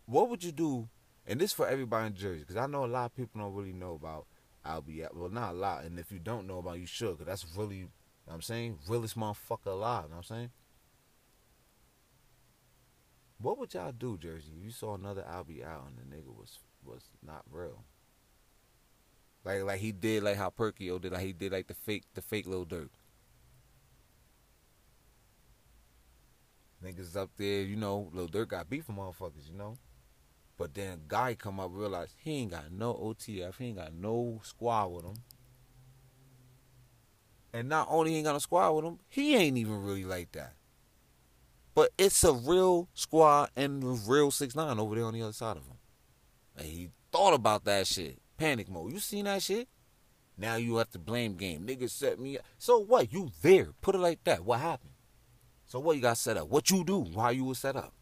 what 0.06 0.30
would 0.30 0.42
you 0.42 0.52
do? 0.52 0.88
And 1.26 1.38
this 1.38 1.52
for 1.52 1.68
everybody 1.68 2.06
in 2.06 2.14
Jersey, 2.14 2.40
because 2.40 2.56
I 2.56 2.66
know 2.66 2.84
a 2.84 2.86
lot 2.86 3.06
of 3.06 3.14
people 3.14 3.42
don't 3.42 3.54
really 3.54 3.74
know 3.74 3.94
about 3.94 4.26
Albee. 4.64 5.04
Out. 5.04 5.14
Well, 5.14 5.28
not 5.28 5.50
a 5.50 5.56
lot. 5.56 5.84
And 5.84 5.98
if 5.98 6.10
you 6.10 6.18
don't 6.18 6.46
know 6.46 6.58
about, 6.58 6.78
you 6.78 6.86
should, 6.86 7.18
because 7.18 7.26
that's 7.26 7.56
really, 7.56 7.76
you 7.76 7.90
know 8.26 8.32
I'm 8.32 8.40
saying, 8.40 8.78
realest 8.88 9.18
motherfucker 9.18 9.66
alive. 9.66 10.04
You 10.04 10.10
know 10.10 10.16
what 10.16 10.30
I'm 10.30 10.36
saying? 10.36 10.50
What 13.40 13.58
would 13.58 13.74
y'all 13.74 13.92
do, 13.92 14.16
Jersey, 14.18 14.52
you 14.58 14.70
saw 14.70 14.94
another 14.94 15.24
Albee 15.30 15.62
Al 15.62 15.86
and 15.86 15.98
the 15.98 16.16
nigga 16.16 16.34
was 16.34 16.58
was 16.88 17.04
not 17.24 17.42
real? 17.50 17.84
Like 19.44 19.62
like 19.62 19.80
he 19.80 19.92
did 19.92 20.22
like 20.22 20.36
how 20.36 20.50
Perkio 20.50 21.00
did, 21.00 21.12
like 21.12 21.22
he 21.22 21.32
did 21.32 21.52
like 21.52 21.66
the 21.68 21.74
fake 21.74 22.04
the 22.14 22.22
fake 22.22 22.46
Lil 22.46 22.66
Durk. 22.66 22.88
Niggas 26.84 27.16
up 27.16 27.30
there, 27.36 27.62
you 27.62 27.76
know, 27.76 28.08
Lil 28.12 28.28
Durk 28.28 28.48
got 28.48 28.70
beef 28.70 28.84
from 28.84 28.96
motherfuckers, 28.96 29.50
you 29.50 29.56
know. 29.56 29.76
But 30.56 30.74
then 30.74 31.02
guy 31.08 31.34
come 31.34 31.60
up 31.60 31.70
realize 31.72 32.14
he 32.18 32.32
ain't 32.38 32.50
got 32.50 32.72
no 32.72 32.94
OTF, 32.94 33.56
he 33.58 33.66
ain't 33.66 33.78
got 33.78 33.94
no 33.94 34.40
squad 34.42 34.86
with 34.88 35.04
him. 35.04 35.16
And 37.52 37.68
not 37.68 37.86
only 37.90 38.14
ain't 38.14 38.26
got 38.26 38.32
no 38.32 38.38
squad 38.38 38.72
with 38.72 38.84
him, 38.84 38.98
he 39.08 39.34
ain't 39.34 39.56
even 39.56 39.82
really 39.82 40.04
like 40.04 40.32
that. 40.32 40.54
But 41.74 41.92
it's 41.96 42.22
a 42.24 42.32
real 42.32 42.88
squad 42.92 43.50
and 43.56 43.82
a 43.82 43.86
real 43.86 44.30
six 44.30 44.54
nine 44.54 44.78
over 44.78 44.96
there 44.96 45.04
on 45.04 45.14
the 45.14 45.22
other 45.22 45.32
side 45.32 45.56
of 45.56 45.64
him. 45.64 45.77
He 46.60 46.90
thought 47.12 47.34
about 47.34 47.64
that 47.64 47.86
shit. 47.86 48.18
Panic 48.36 48.68
mode. 48.68 48.92
You 48.92 48.98
seen 48.98 49.24
that 49.24 49.42
shit? 49.42 49.68
Now 50.36 50.56
you 50.56 50.76
have 50.76 50.90
to 50.90 50.98
blame 50.98 51.34
game. 51.34 51.66
Niggas 51.66 51.90
set 51.90 52.20
me 52.20 52.38
up. 52.38 52.44
So 52.58 52.78
what? 52.78 53.12
You 53.12 53.30
there. 53.42 53.68
Put 53.80 53.96
it 53.96 53.98
like 53.98 54.22
that. 54.24 54.44
What 54.44 54.60
happened? 54.60 54.92
So 55.66 55.80
what 55.80 55.96
you 55.96 56.02
got 56.02 56.16
set 56.16 56.36
up? 56.36 56.48
What 56.48 56.70
you 56.70 56.84
do 56.84 57.00
while 57.00 57.32
you 57.32 57.44
was 57.44 57.58
set 57.58 57.76
up? 57.76 57.92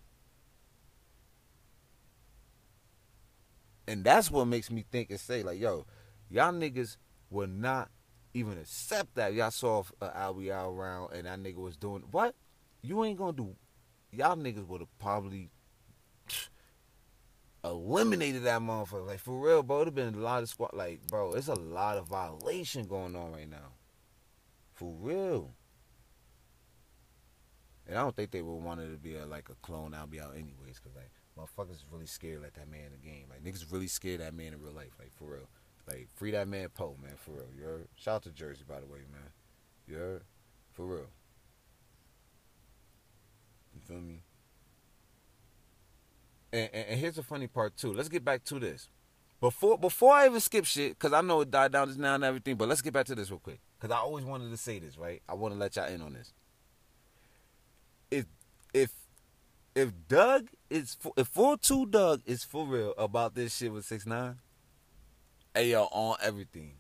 And 3.89 4.05
that's 4.05 4.31
what 4.31 4.47
makes 4.47 4.71
me 4.71 4.85
think 4.91 5.11
and 5.11 5.21
say, 5.21 5.43
like, 5.43 5.61
yo, 5.61 5.87
y'all 6.29 6.53
niggas 6.53 6.97
would 7.31 7.51
not 7.51 7.89
even 8.35 8.59
accept 8.59 9.15
that. 9.15 9.33
Y'all 9.33 9.51
saw 9.51 9.85
uh, 10.01 10.11
Albee 10.15 10.51
Al 10.51 10.71
around 10.71 11.13
and 11.13 11.27
that 11.27 11.41
nigga 11.43 11.57
was 11.57 11.77
doing 11.77 12.03
what? 12.11 12.35
You 12.83 13.05
ain't 13.05 13.19
gonna 13.19 13.33
do. 13.33 13.57
Y'all 14.13 14.37
niggas 14.37 14.67
would 14.67 14.81
have 14.81 14.99
probably 14.99 15.51
eliminated 17.67 18.45
that 18.45 18.61
motherfucker. 18.61 19.07
Like 19.07 19.21
for 19.21 19.39
real, 19.39 19.63
bro. 19.63 19.83
It'd 19.83 19.89
have 19.89 19.95
been 19.95 20.15
a 20.15 20.25
lot 20.25 20.43
of 20.43 20.49
squad. 20.49 20.71
Like, 20.75 21.07
bro, 21.09 21.33
it's 21.33 21.49
a 21.49 21.55
lot 21.55 21.99
of 21.99 22.09
violation 22.09 22.87
going 22.87 23.15
on 23.17 23.33
right 23.33 23.49
now. 23.49 23.73
For 24.75 24.93
real. 25.01 25.53
And 27.87 27.97
I 27.97 28.03
don't 28.03 28.17
think 28.17 28.33
they 28.33 28.43
would 28.43 28.57
want 28.57 28.81
it 28.81 28.91
to 28.91 28.99
be 28.99 29.17
a, 29.17 29.27
like 29.27 29.49
a 29.49 29.55
clone 29.63 29.95
Albee 29.95 30.19
Al 30.19 30.33
anyways, 30.33 30.81
cause 30.81 30.93
like 30.97 31.11
motherfuckers 31.39 31.85
really 31.93 32.07
scared 32.07 32.43
let 32.43 32.55
that 32.55 32.69
man 32.71 32.87
in 32.87 32.93
the 32.93 33.09
game. 33.09 33.27
Like 33.31 33.45
niggas 33.45 33.71
really 33.73 33.87
scared 33.87 34.21
that 34.21 34.35
man 34.35 34.53
in 34.53 34.61
real 34.61 34.73
life. 34.73 34.93
Like 34.99 35.13
for 35.13 35.25
real. 35.25 35.49
Like 35.89 36.09
free 36.15 36.33
that 36.33 36.49
man 36.49 36.69
Poe, 36.71 36.97
man, 37.01 37.15
for 37.17 37.33
real. 37.33 37.49
You 37.57 37.63
heard? 37.63 37.89
Shout 37.95 38.17
out 38.17 38.23
to 38.25 38.31
Jersey, 38.31 38.65
by 38.69 38.81
the 38.81 38.87
way, 38.87 39.01
man. 39.13 39.31
You 39.87 39.97
heard? 39.97 40.23
For 40.73 40.85
real. 40.85 41.07
You 43.75 43.81
feel 43.87 44.01
me? 44.01 44.23
And, 46.57 46.71
and, 46.73 46.89
and, 46.89 47.01
here's 47.01 47.17
the 47.17 47.23
funny 47.23 47.49
part 47.49 47.77
too. 47.77 47.93
Let's 47.93 48.09
get 48.09 48.25
back 48.25 48.43
to 48.45 48.59
this. 48.59 48.89
Before 49.43 49.77
before 49.77 50.15
I 50.15 50.25
even 50.25 50.41
skip 50.41 50.65
shit, 50.65 50.99
cause 50.99 51.13
I 51.13 51.21
know 51.21 51.43
it 51.43 51.51
died 51.51 51.73
down 51.73 51.89
just 51.89 51.99
now 51.99 52.15
and 52.15 52.25
everything, 52.25 52.57
but 52.57 52.67
let's 52.67 52.81
get 52.81 52.95
back 52.95 53.05
to 53.07 53.15
this 53.15 53.31
real 53.31 53.41
quick. 53.41 53.61
Cause 53.79 53.91
I 53.91 53.99
always 53.99 54.25
wanted 54.25 54.51
to 54.51 54.57
say 54.57 54.79
this, 54.79 54.97
right? 54.97 55.21
I 55.29 55.35
want 55.35 55.53
to 55.53 55.61
let 55.61 55.77
y'all 55.77 55.87
in 55.87 56.01
on 56.01 56.15
this. 56.15 56.33
If 58.11 58.25
if 58.73 58.91
if 59.75 59.93
Dugg 60.09 60.49
is 60.71 60.97
for, 60.99 61.13
if 61.19 61.29
four 61.29 61.59
two 61.59 61.85
Dugg 61.85 62.23
is 62.25 62.43
for 62.43 62.67
real 62.67 62.95
about 62.97 63.35
this 63.35 63.55
shit 63.55 63.71
with 63.71 63.85
six 63.85 64.07
nine, 64.07 64.37
hey 65.55 65.73
yo 65.73 65.85
on 65.93 66.17
everything, 66.23 66.77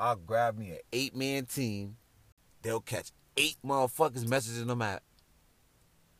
I'll 0.00 0.16
grab 0.16 0.58
me 0.58 0.70
an 0.70 0.78
eight 0.92 1.14
man 1.14 1.46
team. 1.46 1.96
They'll 2.62 2.80
catch 2.80 3.12
eight 3.36 3.58
motherfuckers 3.64 4.24
messaging 4.24 4.66
them 4.66 4.82
at 4.82 5.04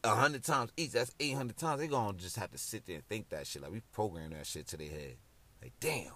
hundred 0.05 0.45
times 0.45 0.73
each. 0.77 0.93
That's 0.93 1.13
eight 1.21 1.35
hundred 1.35 1.57
times. 1.57 1.81
They 1.81 1.89
gonna 1.89 2.17
just 2.17 2.37
have 2.37 2.51
to 2.51 2.59
sit 2.59 2.87
there 2.87 2.97
and 2.97 3.09
think 3.09 3.29
that 3.31 3.47
shit. 3.47 3.63
Like 3.63 3.73
we 3.73 3.81
program 3.93 4.31
that 4.31 4.47
shit 4.47 4.67
to 4.69 4.77
their 4.77 4.89
head. 4.89 5.17
Like 5.61 5.73
damn, 5.81 6.13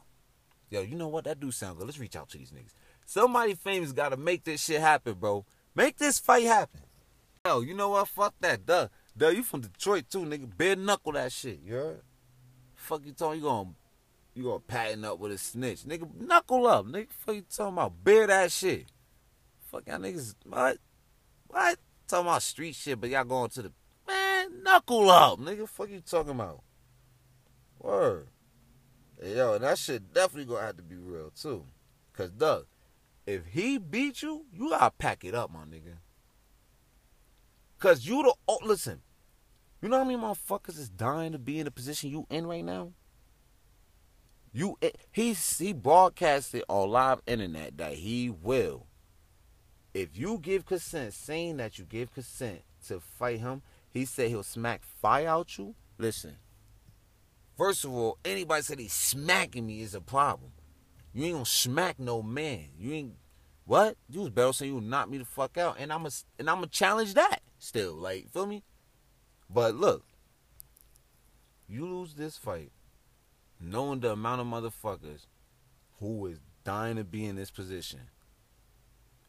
yo, 0.70 0.82
you 0.82 0.96
know 0.96 1.08
what? 1.08 1.24
That 1.24 1.40
do 1.40 1.50
sound 1.50 1.78
good. 1.78 1.86
Let's 1.86 1.98
reach 1.98 2.16
out 2.16 2.28
to 2.30 2.38
these 2.38 2.50
niggas. 2.50 2.72
Somebody 3.04 3.54
famous 3.54 3.92
got 3.92 4.08
to 4.08 4.16
make 4.16 4.44
this 4.44 4.64
shit 4.64 4.80
happen, 4.80 5.14
bro. 5.14 5.44
Make 5.74 5.98
this 5.98 6.18
fight 6.18 6.44
happen. 6.44 6.80
Yo, 7.46 7.60
you 7.60 7.74
know 7.74 7.90
what? 7.90 8.08
Fuck 8.08 8.34
that. 8.40 8.66
Duh. 8.66 8.88
Duh, 9.16 9.28
you 9.28 9.44
from 9.44 9.60
Detroit 9.60 10.10
too, 10.10 10.20
nigga. 10.20 10.50
Bare 10.56 10.74
knuckle 10.74 11.12
that 11.12 11.30
shit. 11.30 11.60
You 11.64 11.74
heard? 11.74 12.00
Fuck 12.74 13.02
you 13.06 13.12
talking? 13.12 13.40
You 13.40 13.46
gonna 13.46 13.70
you 14.34 14.42
gonna 14.44 14.60
pattern 14.60 15.04
up 15.04 15.18
with 15.18 15.32
a 15.32 15.38
snitch, 15.38 15.84
nigga? 15.84 16.08
Knuckle 16.14 16.66
up, 16.66 16.86
nigga. 16.86 17.08
Fuck 17.10 17.34
you 17.36 17.42
talking 17.42 17.74
about? 17.74 18.04
Bear 18.04 18.26
that 18.26 18.50
shit. 18.50 18.86
Fuck 19.70 19.84
y'all 19.86 19.98
niggas. 19.98 20.34
What? 20.44 20.78
What? 21.48 21.78
Talking 22.08 22.26
about 22.26 22.42
street 22.42 22.74
shit, 22.74 23.00
but 23.00 23.10
y'all 23.10 23.24
going 23.24 23.50
to 23.50 23.62
the 23.62 23.72
man 24.06 24.62
knuckle 24.62 25.10
up, 25.10 25.40
nigga. 25.40 25.68
Fuck 25.68 25.90
you 25.90 26.00
talking 26.00 26.32
about? 26.32 26.62
Word. 27.80 28.28
Yo, 29.22 29.54
and 29.54 29.64
that 29.64 29.78
shit 29.78 30.12
definitely 30.12 30.44
gonna 30.44 30.66
have 30.66 30.76
to 30.76 30.82
be 30.82 30.96
real 30.96 31.30
too. 31.30 31.64
Cause 32.12 32.30
Dugg, 32.30 32.66
if 33.26 33.46
he 33.46 33.78
beat 33.78 34.22
you, 34.22 34.44
you 34.52 34.70
gotta 34.70 34.92
pack 34.98 35.24
it 35.24 35.34
up, 35.34 35.50
my 35.50 35.64
nigga. 35.64 35.96
Cause 37.78 38.06
you 38.06 38.22
the 38.22 38.34
oh, 38.46 38.58
listen. 38.62 39.00
You 39.82 39.88
know 39.88 39.98
how 39.98 40.04
many 40.04 40.18
motherfuckers 40.18 40.78
is 40.78 40.88
dying 40.88 41.32
to 41.32 41.38
be 41.38 41.58
in 41.58 41.64
the 41.64 41.70
position 41.70 42.10
you 42.10 42.26
in 42.30 42.46
right 42.46 42.64
now? 42.64 42.92
You 44.52 44.78
eh, 44.80 44.90
he 45.10 45.32
he 45.32 45.72
broadcasted 45.72 46.62
on 46.68 46.88
live 46.90 47.20
internet 47.26 47.76
that 47.78 47.94
he 47.94 48.30
will 48.30 48.85
if 49.96 50.16
you 50.16 50.38
give 50.38 50.66
consent, 50.66 51.14
saying 51.14 51.56
that 51.56 51.78
you 51.78 51.86
give 51.86 52.12
consent 52.12 52.60
to 52.86 53.00
fight 53.00 53.40
him, 53.40 53.62
he 53.90 54.04
said 54.04 54.28
he'll 54.28 54.42
smack 54.42 54.82
fire 54.84 55.26
out 55.26 55.56
you. 55.56 55.74
Listen, 55.96 56.36
first 57.56 57.82
of 57.82 57.92
all, 57.92 58.18
anybody 58.22 58.62
said 58.62 58.78
he's 58.78 58.92
smacking 58.92 59.66
me 59.66 59.80
is 59.80 59.94
a 59.94 60.00
problem. 60.02 60.52
You 61.14 61.24
ain't 61.24 61.34
gonna 61.34 61.46
smack 61.46 61.98
no 61.98 62.22
man. 62.22 62.66
You 62.78 62.92
ain't 62.92 63.14
what? 63.64 63.96
You 64.10 64.20
was 64.20 64.28
better 64.28 64.52
saying 64.52 64.74
you 64.74 64.82
knock 64.82 65.08
me 65.08 65.16
the 65.16 65.24
fuck 65.24 65.56
out, 65.56 65.76
and 65.78 65.90
I'm 65.90 66.04
a 66.04 66.10
and 66.38 66.50
I'm 66.50 66.56
gonna 66.56 66.66
challenge 66.66 67.14
that 67.14 67.40
still. 67.58 67.94
Like, 67.94 68.30
feel 68.30 68.46
me? 68.46 68.64
But 69.48 69.76
look, 69.76 70.04
you 71.66 71.86
lose 71.86 72.14
this 72.14 72.36
fight, 72.36 72.70
knowing 73.58 74.00
the 74.00 74.12
amount 74.12 74.42
of 74.42 74.46
motherfuckers 74.46 75.26
who 76.00 76.26
is 76.26 76.38
dying 76.64 76.96
to 76.96 77.04
be 77.04 77.24
in 77.24 77.36
this 77.36 77.50
position 77.50 78.00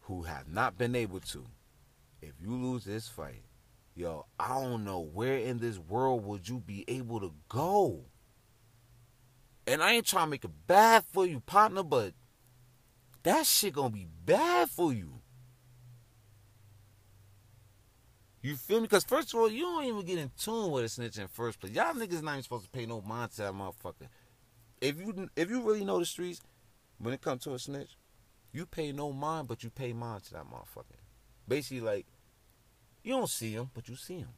who 0.08 0.24
have 0.24 0.48
not 0.48 0.78
been 0.78 0.96
able 0.96 1.20
to, 1.20 1.46
if 2.22 2.34
you 2.42 2.54
lose 2.54 2.86
this 2.86 3.10
fight, 3.10 3.44
yo, 3.94 4.26
I 4.40 4.48
don't 4.62 4.86
know 4.86 5.02
where 5.02 5.38
in 5.38 5.60
this 5.60 5.78
world 5.78 6.26
would 6.26 6.48
you 6.48 6.60
be 6.60 6.86
able 6.88 7.20
to 7.20 7.34
go. 7.50 8.06
And 9.66 9.84
I 9.84 9.94
ain't 9.94 10.06
trying 10.06 10.28
to 10.28 10.32
make 10.32 10.46
it 10.46 10.52
bad 10.66 11.04
for 11.12 11.26
you, 11.26 11.42
partner, 11.42 11.84
but 11.84 12.14
that 13.24 13.46
shit 13.46 13.74
gonna 13.74 13.90
be 13.90 14.08
bad 14.26 14.70
for 14.70 14.94
you. 14.94 15.20
You 18.42 18.56
feel 18.56 18.78
me? 18.78 18.84
Because 18.84 19.04
first 19.04 19.34
of 19.34 19.42
all, 19.42 19.52
you 19.52 19.64
don't 19.64 19.84
even 19.84 20.06
get 20.06 20.20
in 20.20 20.32
tune 20.40 20.72
with 20.72 20.86
a 20.86 20.90
snitch 20.90 21.18
in 21.18 21.28
first 21.28 21.60
place. 21.60 21.74
Y'all 21.74 21.94
niggas 21.94 22.24
not 22.24 22.32
even 22.32 22.44
supposed 22.44 22.64
to 22.64 22.70
pay 22.70 22.86
no 22.86 23.02
mind 23.02 23.32
to 23.32 23.38
that 23.42 23.54
motherfucker. 23.54 24.08
If 24.80 24.98
you 25.02 25.30
if 25.36 25.50
you 25.50 25.62
really 25.62 25.84
know 25.84 26.00
the 26.00 26.06
streets, 26.06 26.40
when 26.98 27.14
it 27.14 27.20
comes 27.20 27.44
to 27.44 27.56
a 27.56 27.60
snitch, 27.60 27.98
you 28.58 28.66
pay 28.66 28.92
no 28.92 29.14
mind, 29.14 29.48
but 29.48 29.64
you 29.64 29.70
pay 29.70 29.94
mind 29.94 30.24
to 30.24 30.34
that 30.34 30.46
motherfucker. 30.46 30.98
Basically, 31.48 31.80
like, 31.80 32.08
you 33.04 33.14
don't 33.14 33.30
see 33.30 33.54
him, 33.54 33.70
but 33.74 33.88
you 33.88 33.96
see 33.96 34.18
him. 34.18 34.30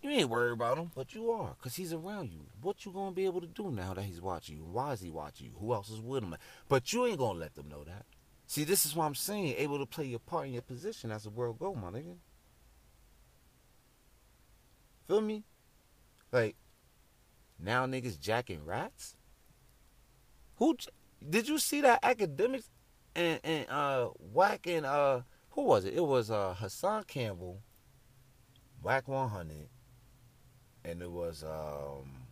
You 0.00 0.10
ain't 0.10 0.30
worried 0.30 0.52
about 0.52 0.78
him, 0.78 0.90
but 0.94 1.14
you 1.14 1.30
are, 1.30 1.54
cause 1.62 1.76
he's 1.76 1.92
around 1.92 2.30
you. 2.30 2.46
What 2.60 2.84
you 2.84 2.92
gonna 2.92 3.12
be 3.12 3.26
able 3.26 3.42
to 3.42 3.46
do 3.46 3.70
now 3.70 3.92
that 3.94 4.02
he's 4.04 4.20
watching 4.20 4.56
you? 4.56 4.64
Why 4.64 4.92
is 4.92 5.00
he 5.00 5.10
watching 5.10 5.46
you? 5.46 5.52
Who 5.58 5.72
else 5.74 5.90
is 5.90 6.00
with 6.00 6.22
him? 6.22 6.34
But 6.68 6.92
you 6.92 7.06
ain't 7.06 7.18
gonna 7.18 7.38
let 7.38 7.54
them 7.54 7.68
know 7.68 7.84
that. 7.84 8.06
See, 8.46 8.64
this 8.64 8.84
is 8.84 8.94
what 8.94 9.04
I'm 9.04 9.14
saying. 9.14 9.54
Able 9.58 9.78
to 9.78 9.86
play 9.86 10.06
your 10.06 10.18
part 10.18 10.46
in 10.46 10.54
your 10.54 10.62
position 10.62 11.10
as 11.10 11.24
the 11.24 11.30
world 11.30 11.58
go, 11.58 11.74
my 11.74 11.90
nigga. 11.90 12.16
Feel 15.06 15.20
me? 15.20 15.44
Like, 16.32 16.56
now 17.58 17.86
niggas 17.86 18.18
jacking 18.18 18.64
rats? 18.64 19.16
Who 20.56 20.76
did 21.28 21.48
you 21.48 21.58
see 21.58 21.80
that 21.82 22.02
Akademiks 22.02 22.68
and 23.14 23.40
and 23.44 23.68
uh 23.68 24.08
Wack 24.18 24.66
and 24.66 24.86
uh 24.86 25.20
who 25.50 25.62
was 25.62 25.84
it? 25.84 25.94
It 25.94 26.04
was 26.04 26.30
uh 26.30 26.54
Hassan 26.58 27.04
Campbell, 27.04 27.60
Wack 28.82 29.08
100, 29.08 29.68
and 30.84 31.02
it 31.02 31.10
was 31.10 31.44
um 31.44 32.24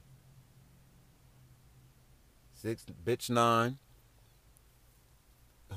six 2.53 2.85
bitch 3.05 3.31
nine. 3.31 3.79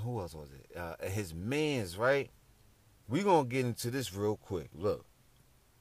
Who 0.04 0.20
else 0.20 0.34
was 0.36 0.50
it? 0.52 0.78
Uh, 0.78 0.96
his 1.08 1.34
man's 1.34 1.98
right. 1.98 2.30
We 3.08 3.24
gonna 3.24 3.48
get 3.48 3.66
into 3.66 3.90
this 3.90 4.14
real 4.14 4.36
quick. 4.36 4.70
Look, 4.74 5.06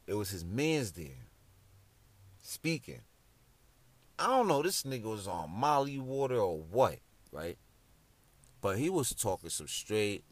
it 0.06 0.14
was 0.14 0.30
his 0.30 0.44
man's 0.44 0.92
there 0.92 1.28
speaking. 2.40 3.00
I 4.18 4.28
don't 4.28 4.46
know. 4.46 4.62
This 4.62 4.84
nigga 4.84 5.04
was 5.04 5.26
on 5.26 5.50
Molly 5.50 5.98
water 5.98 6.36
or 6.36 6.58
what, 6.58 6.98
right? 7.34 7.58
But 8.60 8.78
he 8.78 8.88
was 8.88 9.10
talking 9.14 9.50
some 9.50 9.68
straight 9.68 10.24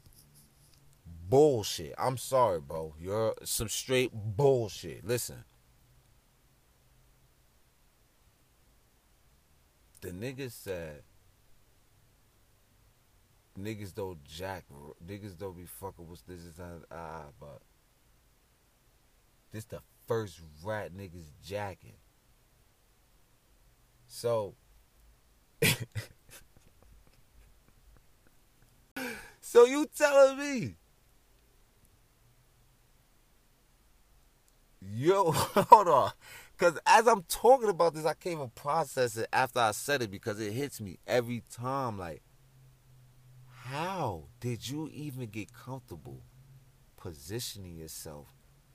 bullshit. 1.28 1.94
I'm 1.98 2.16
sorry, 2.16 2.60
bro. 2.60 2.94
You're 2.98 3.34
some 3.44 3.68
straight 3.68 4.10
bullshit. 4.12 5.04
Listen. 5.04 5.44
The 10.00 10.10
nigga 10.10 10.50
said 10.50 11.02
niggas 13.58 13.94
don't 13.94 14.24
jack 14.24 14.64
niggas 15.06 15.36
don't 15.38 15.56
be 15.56 15.66
fucking 15.66 16.08
with 16.08 16.24
this 16.26 16.40
is 16.40 16.58
ah 16.90 17.24
but 17.38 17.60
this 19.52 19.64
the 19.66 19.80
first 20.06 20.40
rat 20.64 20.92
niggas 20.92 21.30
jacking. 21.44 21.96
So 24.06 24.54
So 29.52 29.66
you 29.66 29.86
telling 29.94 30.38
me 30.38 30.76
Yo, 34.80 35.30
hold 35.32 35.88
on. 35.88 36.10
Cause 36.56 36.78
as 36.86 37.06
I'm 37.06 37.22
talking 37.24 37.68
about 37.68 37.92
this, 37.92 38.06
I 38.06 38.14
can't 38.14 38.36
even 38.36 38.50
process 38.54 39.14
it 39.18 39.28
after 39.30 39.58
I 39.60 39.72
said 39.72 40.00
it 40.00 40.10
because 40.10 40.40
it 40.40 40.54
hits 40.54 40.80
me 40.80 41.00
every 41.06 41.42
time. 41.52 41.98
Like, 41.98 42.22
how 43.64 44.28
did 44.40 44.66
you 44.66 44.88
even 44.90 45.26
get 45.26 45.52
comfortable 45.52 46.22
positioning 46.96 47.76
yourself 47.76 48.28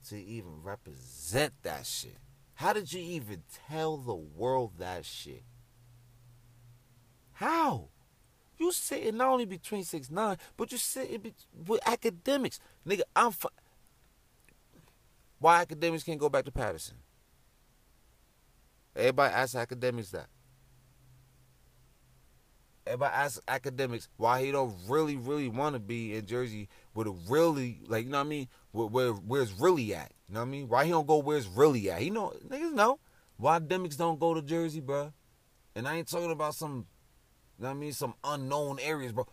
to 0.10 0.24
even 0.24 0.62
represent 0.62 1.54
that 1.64 1.88
shit? 1.88 2.20
How 2.54 2.74
did 2.74 2.94
you 2.94 3.02
even 3.02 3.42
tell 3.68 3.98
the 3.98 4.14
world 4.14 4.74
that 4.78 5.06
shit? 5.06 5.42
How? 7.32 7.90
You 8.58 8.72
sitting 8.72 9.18
not 9.18 9.30
only 9.30 9.46
between 9.46 9.84
six 9.84 10.10
nine, 10.10 10.38
but 10.56 10.72
you 10.72 10.78
sitting 10.78 11.34
with 11.68 11.82
Akademiks, 11.82 12.60
nigga. 12.88 13.02
I'm. 13.16 13.32
Fu- 13.32 13.50
Why 15.40 15.64
Akademiks 15.64 16.06
can't 16.06 16.20
go 16.20 16.30
back 16.30 16.46
to 16.46 16.52
Paterson? 16.52 16.96
Everybody 18.96 19.34
ask 19.34 19.56
Akademiks 19.56 20.12
that. 20.12 20.28
Everybody 22.88 23.14
ask 23.14 23.46
Akademiks 23.46 24.08
why 24.18 24.44
he 24.44 24.52
don't 24.52 24.74
really, 24.88 25.18
really 25.18 25.50
want 25.50 25.76
to 25.76 25.80
be 25.80 26.16
in 26.16 26.26
Jersey 26.26 26.70
with 26.96 27.06
a 27.08 27.16
really, 27.30 27.82
like, 27.88 28.06
you 28.06 28.12
know 28.12 28.18
what 28.20 28.26
I 28.26 28.30
mean? 28.30 28.48
Where, 28.72 28.88
where 28.88 29.12
where's 29.12 29.52
really 29.54 29.94
at? 29.94 30.12
You 30.28 30.34
know 30.36 30.40
what 30.40 30.48
I 30.48 30.50
mean? 30.50 30.68
Why 30.70 30.86
he 30.86 30.92
don't 30.92 31.06
go 31.06 31.18
where's 31.18 31.48
really 31.48 31.92
at? 31.92 32.02
He 32.02 32.10
know, 32.10 32.34
niggas 32.48 32.74
know. 32.74 33.00
Why 33.36 33.60
Akademiks 33.60 33.98
don't 33.98 34.20
go 34.20 34.34
to 34.34 34.42
Jersey, 34.42 34.80
bro? 34.80 35.14
And 35.76 35.88
I 35.88 35.98
ain't 35.98 36.08
talking 36.08 36.32
about 36.32 36.56
some, 36.56 36.88
you 37.58 37.64
know 37.64 37.70
what 37.70 37.78
I 37.78 37.80
mean? 37.80 37.94
Some 37.94 38.14
unknown 38.24 38.80
areas, 38.80 39.12
bro. 39.12 39.28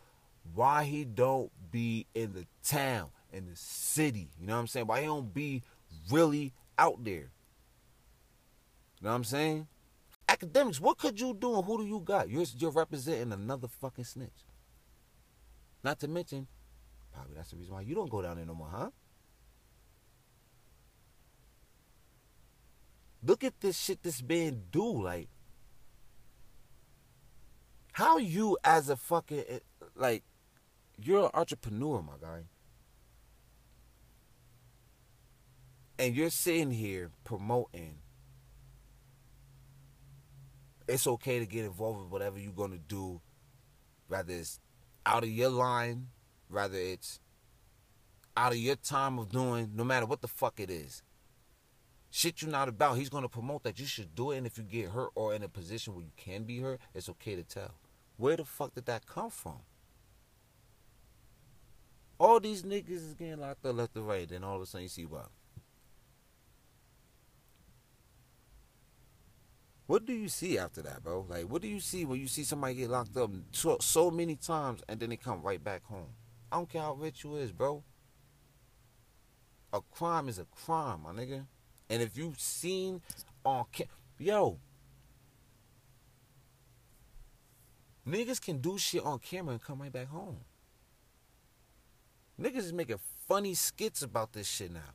Why 0.55 0.85
he 0.85 1.05
don't 1.05 1.51
be 1.71 2.07
in 2.15 2.33
the 2.33 2.47
town, 2.63 3.11
in 3.33 3.47
the 3.47 3.57
city? 3.57 4.29
You 4.41 4.47
know 4.47 4.55
what 4.55 4.61
I'm 4.61 4.67
saying? 4.67 4.87
Why 4.87 5.01
he 5.01 5.07
don't 5.07 5.33
be 5.33 5.63
really 6.11 6.53
out 6.79 7.05
there? 7.05 7.15
You 7.15 9.03
know 9.03 9.11
what 9.11 9.17
I'm 9.17 9.25
saying? 9.25 9.67
Akademiks, 10.29 10.81
what 10.81 10.99
could 10.99 11.21
you 11.21 11.35
do 11.35 11.57
and 11.57 11.65
who 11.65 11.79
do 11.79 11.87
you 11.87 12.01
got? 12.01 12.31
You're, 12.31 12.47
you're 12.57 12.71
representing 12.71 13.33
another 13.33 13.69
fucking 13.69 14.05
snitch. 14.05 14.31
Not 15.83 16.01
to 16.01 16.09
mention, 16.09 16.47
probably 17.13 17.35
that's 17.35 17.51
the 17.51 17.57
reason 17.57 17.75
why 17.75 17.83
you 17.83 17.95
don't 17.95 18.11
go 18.11 18.23
down 18.23 18.37
there 18.37 18.47
no 18.47 18.55
more, 18.55 18.71
huh? 18.71 18.91
Look 23.23 23.45
at 23.45 23.61
this 23.61 23.79
shit 23.79 24.03
this 24.03 24.23
man 24.23 24.65
do. 24.71 25.03
Like, 25.03 25.29
how 27.95 28.19
you 28.19 28.59
as 28.65 28.89
a 28.89 28.97
fucking, 28.97 29.45
eh, 29.49 29.59
like, 29.95 30.25
you're 31.01 31.27
an 31.27 31.31
entrepreneur, 31.33 32.03
my 32.03 32.15
guy. 32.21 32.43
And 35.97 36.17
you're 36.17 36.31
sitting 36.31 36.73
here 36.73 37.13
promoting 37.23 37.99
it's 40.89 41.07
okay 41.07 41.39
to 41.39 41.47
get 41.47 41.65
involved 41.65 42.01
with 42.01 42.11
whatever 42.11 42.37
you're 42.37 42.53
gonna 42.53 42.79
do, 42.79 43.21
whether 44.09 44.33
it's 44.33 44.59
out 45.07 45.23
of 45.23 45.31
your 45.31 45.51
line, 45.51 46.09
whether 46.49 46.77
it's 46.77 47.21
out 48.37 48.53
of 48.53 48.59
your 48.59 48.75
time 48.75 49.21
of 49.21 49.31
doing, 49.31 49.71
no 49.73 49.85
matter 49.85 50.05
what 50.05 50.21
the 50.21 50.29
fuck 50.29 50.59
it 50.59 50.69
is. 50.69 51.05
Shit 52.11 52.43
you're 52.43 52.51
not 52.51 52.69
about, 52.69 52.97
he's 52.97 53.09
gonna 53.09 53.29
promote 53.29 53.63
that 53.63 53.79
you 53.79 53.87
should 53.87 54.17
do 54.17 54.33
it, 54.33 54.39
and 54.39 54.47
if 54.49 54.59
you 54.59 54.65
get 54.65 54.91
hurt 54.91 55.11
or 55.15 55.33
in 55.33 55.45
a 55.45 55.49
position 55.49 55.95
where 55.95 56.05
you 56.05 56.13
can 56.17 56.43
be 56.43 56.59
hurt, 56.59 56.81
it's 56.93 57.09
okay 57.09 57.37
to 57.37 57.45
tell. 57.45 57.75
Where 58.17 58.37
the 58.37 58.45
fuck 58.45 58.75
did 58.75 58.87
that 58.87 59.07
come 59.07 59.31
from? 59.31 59.61
All 62.19 62.41
these 62.41 62.63
niggas 62.63 62.91
is 62.91 63.15
getting 63.15 63.41
locked 63.41 63.67
up 63.67 63.77
left 63.77 63.97
and 63.97 64.07
right, 64.07 64.29
then 64.29 64.45
all 64.45 64.57
of 64.57 64.63
a 64.63 64.67
sudden 64.67 64.85
you 64.85 64.89
see 64.89 65.05
what? 65.05 65.29
What 69.87 70.07
do 70.07 70.15
you 70.15 70.29
see 70.29 70.57
after 70.57 70.81
that, 70.83 71.03
bro? 71.03 71.27
Like, 71.29 71.45
what 71.45 71.61
do 71.61 71.69
you 71.69 71.81
see 71.81 72.05
when 72.05 72.19
you 72.19 72.27
see 72.27 72.45
somebody 72.45 72.75
get 72.75 72.89
locked 72.89 73.17
up 73.17 73.31
so, 73.53 73.77
so 73.81 74.11
many 74.11 74.35
times 74.37 74.83
and 74.89 74.99
then 74.99 75.11
they 75.11 75.17
come 75.17 75.43
right 75.43 75.63
back 75.63 75.85
home? 75.85 76.09
I 76.51 76.57
don't 76.57 76.71
care 76.71 76.83
how 76.83 76.95
rich 76.95 77.25
you 77.25 77.37
is, 77.37 77.53
bro. 77.53 77.83
A 79.73 79.81
crime 79.91 80.29
is 80.29 80.39
a 80.39 80.47
crime, 80.47 81.03
my 81.03 81.11
nigga. 81.11 81.47
And 81.91 82.01
if 82.01 82.17
you've 82.17 82.41
seen 82.41 83.03
on 83.45 83.67
ca- 83.77 83.89
yo, 84.19 84.59
niggas 88.09 88.41
can 88.41 88.59
do 88.59 88.79
shit 88.79 89.03
on 89.05 89.19
camera 89.19 89.53
and 89.53 89.63
come 89.63 89.81
right 89.81 89.93
back 89.93 90.09
home. 90.09 90.39
Niggas 92.41 92.59
is 92.59 92.73
making 92.73 92.99
funny 93.29 93.55
skits 93.55 94.03
about 94.03 94.33
this 94.33 94.49
shit 94.49 94.73
now. 94.73 94.95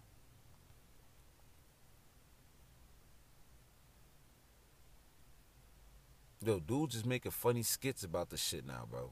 Yo, 6.44 6.60
dudes 6.60 6.96
is 6.96 7.06
making 7.06 7.32
funny 7.32 7.64
skits 7.64 8.04
about 8.04 8.30
the 8.30 8.38
shit 8.38 8.66
now, 8.66 8.88
bro. 8.90 9.12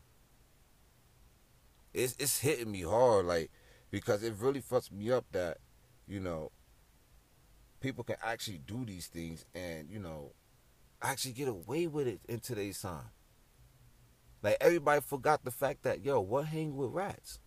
It's 1.94 2.16
it's 2.20 2.40
hitting 2.40 2.72
me 2.72 2.84
hard, 2.84 3.26
like 3.26 3.52
because 3.92 4.24
it 4.24 4.34
really 4.40 4.62
fucks 4.62 4.92
me 4.92 5.12
up 5.12 5.26
that 5.32 5.58
you 6.08 6.20
know 6.20 6.52
people 7.82 8.04
can 8.04 8.16
actually 8.24 8.60
do 8.60 8.86
these 8.86 9.08
things 9.08 9.46
and 9.54 9.90
you 9.90 10.00
know 10.00 10.32
actually 11.02 11.34
get 11.34 11.48
away 11.48 11.88
with 11.88 12.08
it 12.08 12.22
in 12.30 12.40
today's 12.40 12.82
time. 12.82 13.10
Like 14.44 14.58
everybody 14.62 15.02
forgot 15.02 15.44
the 15.44 15.52
fact 15.52 15.84
that 15.84 16.04
yo, 16.04 16.20
what 16.20 16.46
hang 16.46 16.76
with 16.76 16.92
rats? 16.92 17.40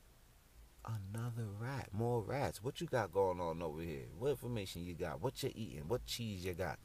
Another 0.85 1.47
rat, 1.59 1.89
more 1.93 2.23
rats. 2.23 2.63
What 2.63 2.81
you 2.81 2.87
got 2.87 3.13
going 3.13 3.41
on 3.41 3.63
over 3.63 3.83
here? 3.83 4.07
What 4.19 4.31
information 4.31 4.85
you 4.85 4.95
got? 4.95 5.21
What 5.21 5.43
you 5.43 5.53
eating? 5.55 5.85
What 5.87 6.07
cheese 6.07 6.45
you 6.45 6.55
got? 6.55 6.79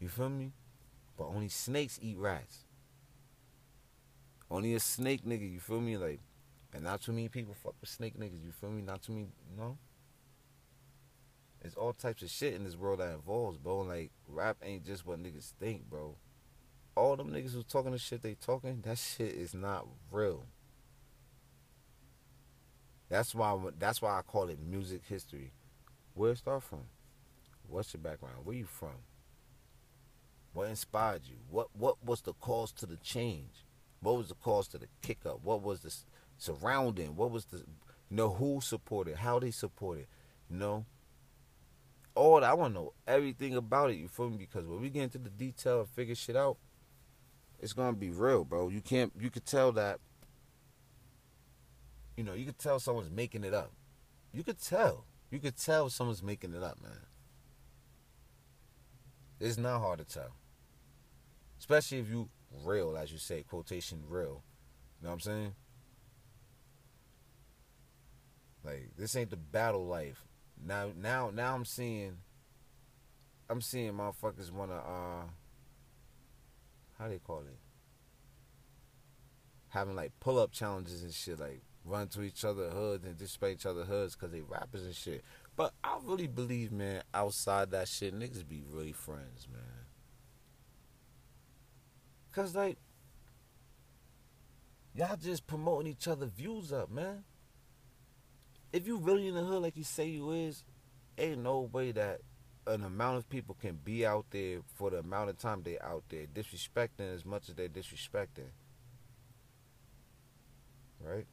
You 0.00 0.08
feel 0.08 0.28
me? 0.28 0.52
But 1.16 1.28
only 1.28 1.48
snakes 1.48 1.98
eat 2.02 2.18
rats. 2.18 2.64
Only 4.50 4.74
a 4.74 4.80
snake 4.80 5.24
nigga, 5.24 5.50
you 5.50 5.60
feel 5.60 5.80
me? 5.80 5.96
Like, 5.96 6.20
and 6.74 6.84
not 6.84 7.02
too 7.02 7.12
many 7.12 7.28
people 7.28 7.54
fuck 7.54 7.74
with 7.80 7.88
snake 7.88 8.18
niggas, 8.18 8.44
you 8.44 8.52
feel 8.52 8.70
me? 8.70 8.82
Not 8.82 9.02
too 9.02 9.12
many, 9.12 9.28
you 9.50 9.56
know? 9.56 9.78
There's 11.60 11.74
all 11.74 11.92
types 11.92 12.22
of 12.22 12.30
shit 12.30 12.54
in 12.54 12.64
this 12.64 12.76
world 12.76 12.98
that 12.98 13.14
involves, 13.14 13.56
bro. 13.56 13.78
Like, 13.78 14.10
rap 14.26 14.56
ain't 14.62 14.84
just 14.84 15.06
what 15.06 15.22
niggas 15.22 15.52
think, 15.60 15.88
bro. 15.88 16.16
All 16.94 17.16
them 17.16 17.30
niggas 17.30 17.54
who 17.54 17.62
talking 17.62 17.92
the 17.92 17.98
shit 17.98 18.22
they 18.22 18.34
talking, 18.34 18.82
that 18.84 18.98
shit 18.98 19.34
is 19.34 19.54
not 19.54 19.86
real. 20.10 20.44
That's 23.08 23.34
why 23.34 23.58
that's 23.78 24.00
why 24.00 24.18
I 24.18 24.22
call 24.22 24.48
it 24.48 24.58
music 24.58 25.02
history. 25.06 25.52
Where 26.14 26.32
it 26.32 26.38
start 26.38 26.62
from? 26.62 26.84
What's 27.68 27.92
your 27.94 28.02
background? 28.02 28.36
Where 28.44 28.56
you 28.56 28.66
from? 28.66 29.04
What 30.52 30.68
inspired 30.68 31.22
you? 31.24 31.36
What 31.50 31.68
what 31.74 32.02
was 32.04 32.20
the 32.22 32.34
cause 32.34 32.72
to 32.72 32.86
the 32.86 32.96
change? 32.96 33.64
What 34.00 34.16
was 34.16 34.28
the 34.28 34.34
cause 34.34 34.68
to 34.68 34.78
the 34.78 34.88
kick 35.02 35.24
up? 35.26 35.40
What 35.42 35.62
was 35.62 35.80
the 35.80 35.94
surrounding? 36.36 37.16
What 37.16 37.30
was 37.30 37.46
the 37.46 37.58
you 37.58 38.16
know 38.16 38.30
who 38.30 38.60
supported? 38.62 39.16
How 39.16 39.38
they 39.38 39.50
supported? 39.50 40.06
You 40.50 40.56
know, 40.56 40.86
all 42.14 42.40
that. 42.40 42.50
I 42.50 42.54
want 42.54 42.74
to 42.74 42.80
know 42.80 42.92
everything 43.06 43.56
about 43.56 43.90
it. 43.90 43.96
You 43.96 44.08
feel 44.08 44.30
me? 44.30 44.38
Because 44.38 44.66
when 44.66 44.80
we 44.80 44.90
get 44.90 45.04
into 45.04 45.18
the 45.18 45.30
detail 45.30 45.80
and 45.80 45.88
figure 45.88 46.14
shit 46.14 46.36
out, 46.36 46.58
it's 47.62 47.72
gonna 47.72 47.92
be 47.92 48.10
real, 48.10 48.44
bro. 48.44 48.68
You 48.68 48.80
can't. 48.80 49.12
You 49.18 49.30
could 49.30 49.46
tell 49.46 49.70
that. 49.72 50.00
You 52.16 52.24
know, 52.24 52.34
you 52.34 52.44
could 52.44 52.58
tell 52.58 52.80
someone's 52.80 53.10
making 53.10 53.44
it 53.44 53.54
up. 53.54 53.72
You 54.32 54.42
could 54.42 54.60
tell. 54.60 55.06
You 55.30 55.38
could 55.38 55.56
tell 55.56 55.88
someone's 55.88 56.22
making 56.22 56.52
it 56.52 56.62
up, 56.62 56.82
man. 56.82 57.06
It's 59.40 59.56
not 59.56 59.78
hard 59.78 60.00
to 60.00 60.04
tell. 60.04 60.34
Especially 61.58 61.98
if 61.98 62.10
you 62.10 62.28
real, 62.64 62.96
as 62.96 63.12
you 63.12 63.18
say, 63.18 63.42
quotation 63.42 64.02
real. 64.08 64.42
You 65.00 65.06
know 65.06 65.10
what 65.10 65.14
I'm 65.14 65.20
saying? 65.20 65.54
Like 68.64 68.90
this 68.98 69.16
ain't 69.16 69.30
the 69.30 69.36
battle 69.36 69.86
life. 69.86 70.24
Now 70.64 70.90
now 70.96 71.30
now 71.32 71.54
I'm 71.54 71.64
seeing 71.64 72.18
I'm 73.48 73.60
seeing 73.60 73.92
motherfuckers 73.92 74.50
wanna 74.50 74.76
uh 74.76 75.24
how 77.02 77.08
they 77.08 77.18
call 77.18 77.40
it? 77.40 77.58
Having 79.68 79.96
like 79.96 80.12
pull 80.20 80.38
up 80.38 80.52
challenges 80.52 81.02
and 81.02 81.12
shit, 81.12 81.40
like 81.40 81.62
run 81.84 82.06
to 82.08 82.22
each 82.22 82.44
other 82.44 82.70
hoods 82.70 83.04
and 83.04 83.16
disrespect 83.16 83.60
each 83.60 83.66
other 83.66 83.84
hoods 83.84 84.14
because 84.14 84.30
they 84.30 84.40
rappers 84.40 84.84
and 84.84 84.94
shit. 84.94 85.24
But 85.56 85.72
I 85.82 85.98
really 86.02 86.28
believe, 86.28 86.72
man, 86.72 87.02
outside 87.12 87.70
that 87.72 87.88
shit, 87.88 88.14
niggas 88.18 88.46
be 88.46 88.62
really 88.70 88.92
friends, 88.92 89.48
man. 89.52 89.62
Cause 92.32 92.54
like 92.54 92.78
y'all 94.94 95.16
just 95.16 95.46
promoting 95.46 95.90
each 95.90 96.08
other 96.08 96.26
views 96.26 96.72
up, 96.72 96.90
man. 96.90 97.24
If 98.72 98.86
you 98.86 98.96
really 98.96 99.28
in 99.28 99.34
the 99.34 99.42
hood 99.42 99.62
like 99.62 99.76
you 99.76 99.84
say 99.84 100.08
you 100.08 100.30
is, 100.30 100.64
ain't 101.18 101.42
no 101.42 101.60
way 101.60 101.92
that 101.92 102.20
an 102.66 102.84
amount 102.84 103.18
of 103.18 103.28
people 103.28 103.56
can 103.60 103.78
be 103.84 104.06
out 104.06 104.26
there 104.30 104.60
for 104.74 104.90
the 104.90 104.98
amount 104.98 105.30
of 105.30 105.38
time 105.38 105.62
they're 105.62 105.84
out 105.84 106.04
there 106.08 106.26
disrespecting 106.26 107.12
as 107.12 107.24
much 107.24 107.48
as 107.48 107.54
they're 107.54 107.68
disrespecting. 107.68 108.50
Right? 111.00 111.26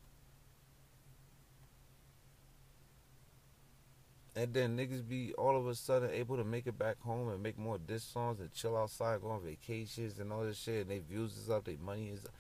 And 4.35 4.53
then 4.53 4.77
niggas 4.77 5.07
be 5.07 5.33
all 5.33 5.57
of 5.57 5.67
a 5.67 5.75
sudden 5.75 6.11
able 6.11 6.37
to 6.37 6.43
make 6.43 6.65
it 6.65 6.79
back 6.79 6.99
home 7.01 7.29
and 7.29 7.43
make 7.43 7.57
more 7.57 7.77
diss 7.77 8.03
songs 8.03 8.39
and 8.39 8.51
chill 8.53 8.77
outside, 8.77 9.21
go 9.21 9.29
on 9.31 9.41
vacations 9.43 10.17
and 10.17 10.31
all 10.31 10.43
this 10.43 10.57
shit. 10.57 10.81
And 10.81 10.91
their 10.91 11.01
views 11.01 11.37
is 11.37 11.49
up, 11.49 11.65
their 11.65 11.75
money 11.77 12.09
is 12.09 12.25
up. 12.25 12.31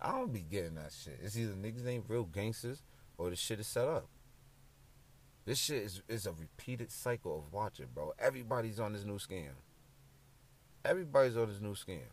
I 0.00 0.12
don't 0.12 0.32
be 0.32 0.42
getting 0.42 0.74
that 0.74 0.92
shit. 0.92 1.18
It's 1.22 1.36
either 1.36 1.54
niggas 1.54 1.86
ain't 1.86 2.04
real 2.08 2.24
gangsters 2.24 2.82
or 3.16 3.30
the 3.30 3.36
shit 3.36 3.60
is 3.60 3.66
set 3.66 3.88
up. 3.88 4.06
This 5.46 5.58
shit 5.58 5.84
is, 5.84 6.02
is 6.08 6.26
a 6.26 6.32
repeated 6.32 6.90
cycle 6.90 7.38
of 7.38 7.52
watching, 7.52 7.86
bro. 7.94 8.12
Everybody's 8.18 8.80
on 8.80 8.92
this 8.92 9.04
new 9.04 9.18
scam. 9.18 9.52
Everybody's 10.84 11.36
on 11.36 11.48
this 11.48 11.60
new 11.60 11.74
scam. 11.74 12.10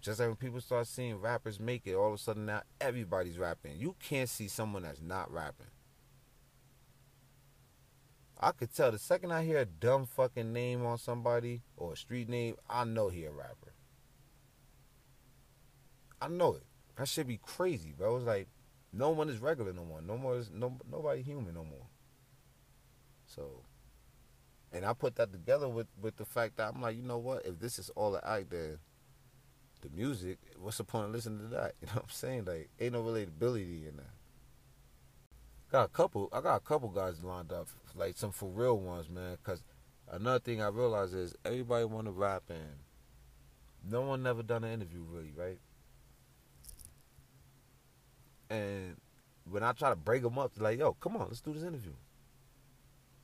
Just 0.00 0.18
like 0.18 0.28
when 0.28 0.36
people 0.36 0.62
start 0.62 0.86
seeing 0.86 1.16
rappers 1.16 1.60
make 1.60 1.86
it, 1.86 1.94
all 1.94 2.08
of 2.08 2.14
a 2.14 2.18
sudden 2.18 2.46
now 2.46 2.62
everybody's 2.80 3.38
rapping. 3.38 3.76
You 3.76 3.94
can't 4.00 4.30
see 4.30 4.48
someone 4.48 4.82
that's 4.82 5.02
not 5.02 5.30
rapping. 5.30 5.68
I 8.40 8.50
could 8.52 8.74
tell 8.74 8.90
the 8.90 8.98
second 8.98 9.30
I 9.30 9.44
hear 9.44 9.58
a 9.58 9.66
dumb 9.66 10.06
fucking 10.06 10.52
name 10.52 10.84
on 10.86 10.98
somebody 10.98 11.60
or 11.76 11.92
a 11.92 11.96
street 11.96 12.30
name, 12.30 12.56
I 12.68 12.84
know 12.84 13.10
he 13.10 13.26
a 13.26 13.30
rapper. 13.30 13.74
I 16.20 16.28
know 16.28 16.54
it. 16.54 16.64
That 16.96 17.08
should 17.08 17.28
be 17.28 17.38
crazy, 17.40 17.92
bro. 17.96 18.16
It's 18.16 18.26
like 18.26 18.48
no 18.92 19.10
one 19.10 19.28
is 19.28 19.38
regular 19.38 19.72
no 19.72 19.84
more. 19.84 20.02
No 20.02 20.18
more 20.18 20.36
is 20.36 20.50
no 20.52 20.78
nobody 20.90 21.22
human 21.22 21.54
no 21.54 21.64
more. 21.64 21.86
So 23.26 23.62
and 24.72 24.84
I 24.84 24.92
put 24.92 25.16
that 25.16 25.32
together 25.32 25.68
with 25.68 25.86
with 26.00 26.16
the 26.16 26.24
fact 26.24 26.56
that 26.56 26.72
I'm 26.74 26.80
like, 26.80 26.96
you 26.96 27.02
know 27.02 27.18
what? 27.18 27.46
If 27.46 27.58
this 27.58 27.78
is 27.78 27.90
all 27.90 28.12
the 28.12 28.26
act, 28.26 28.50
then 28.50 28.78
the 29.82 29.90
music, 29.90 30.38
what's 30.58 30.78
the 30.78 30.84
point 30.84 31.06
of 31.06 31.12
listening 31.12 31.40
to 31.40 31.56
that? 31.56 31.74
You 31.80 31.88
know 31.88 31.94
what 31.94 32.04
I'm 32.04 32.10
saying? 32.10 32.44
Like, 32.44 32.70
ain't 32.80 32.92
no 32.92 33.02
relatability 33.02 33.88
in 33.88 33.96
that. 33.96 34.14
Got 35.70 35.84
a 35.84 35.88
couple. 35.88 36.28
I 36.32 36.40
got 36.40 36.56
a 36.56 36.60
couple 36.60 36.88
guys 36.90 37.22
lined 37.22 37.52
up, 37.52 37.68
like 37.94 38.16
some 38.16 38.30
for 38.30 38.48
real 38.50 38.78
ones, 38.78 39.08
man. 39.08 39.36
Cause 39.42 39.64
another 40.10 40.38
thing 40.38 40.60
I 40.60 40.68
realized 40.68 41.14
is 41.14 41.34
everybody 41.44 41.84
want 41.86 42.06
to 42.06 42.12
rap 42.12 42.44
and 42.50 42.78
no 43.90 44.02
one 44.02 44.22
never 44.22 44.42
done 44.42 44.64
an 44.64 44.72
interview 44.72 45.02
really, 45.02 45.32
right? 45.34 45.58
And 48.52 48.96
when 49.44 49.62
I 49.62 49.72
try 49.72 49.90
to 49.90 49.96
break 49.96 50.22
them 50.22 50.38
up, 50.38 50.52
like, 50.58 50.78
"Yo, 50.78 50.92
come 50.94 51.16
on, 51.16 51.28
let's 51.28 51.40
do 51.40 51.52
this 51.52 51.62
interview." 51.62 51.94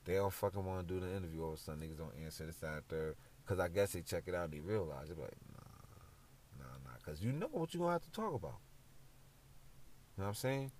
They 0.05 0.15
don't 0.15 0.33
fucking 0.33 0.65
want 0.65 0.87
to 0.87 0.93
do 0.93 0.99
the 0.99 1.15
interview. 1.15 1.43
All 1.43 1.53
of 1.53 1.59
a 1.59 1.61
sudden, 1.61 1.81
niggas 1.81 1.97
don't 1.97 2.15
answer 2.23 2.45
this 2.45 2.63
out 2.63 2.83
there 2.89 3.15
because 3.43 3.59
I 3.59 3.67
guess 3.67 3.93
they 3.93 4.01
check 4.01 4.23
it 4.27 4.35
out 4.35 4.45
and 4.45 4.53
they 4.53 4.59
realize 4.59 5.07
they're 5.07 5.17
like, 5.17 5.37
"Nah, 5.53 6.63
nah, 6.63 6.73
nah," 6.83 6.97
because 6.97 7.21
you 7.21 7.31
know 7.31 7.47
what 7.51 7.73
you're 7.73 7.81
gonna 7.81 7.93
have 7.93 8.03
to 8.03 8.11
talk 8.11 8.33
about. 8.33 8.59
You 10.17 10.23
know 10.23 10.23
what 10.23 10.27
I'm 10.29 10.35
saying? 10.35 10.71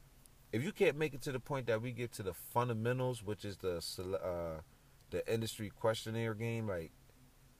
if 0.51 0.63
you 0.63 0.71
can't 0.71 0.97
make 0.97 1.13
it 1.13 1.21
to 1.21 1.31
the 1.31 1.39
point 1.39 1.67
that 1.67 1.81
we 1.81 1.91
get 1.91 2.11
to 2.13 2.23
the 2.23 2.33
fundamentals, 2.33 3.23
which 3.23 3.45
is 3.45 3.57
the 3.57 3.77
uh, 4.23 4.61
the 5.11 5.31
industry 5.31 5.71
questionnaire 5.79 6.33
game, 6.33 6.67
like 6.67 6.91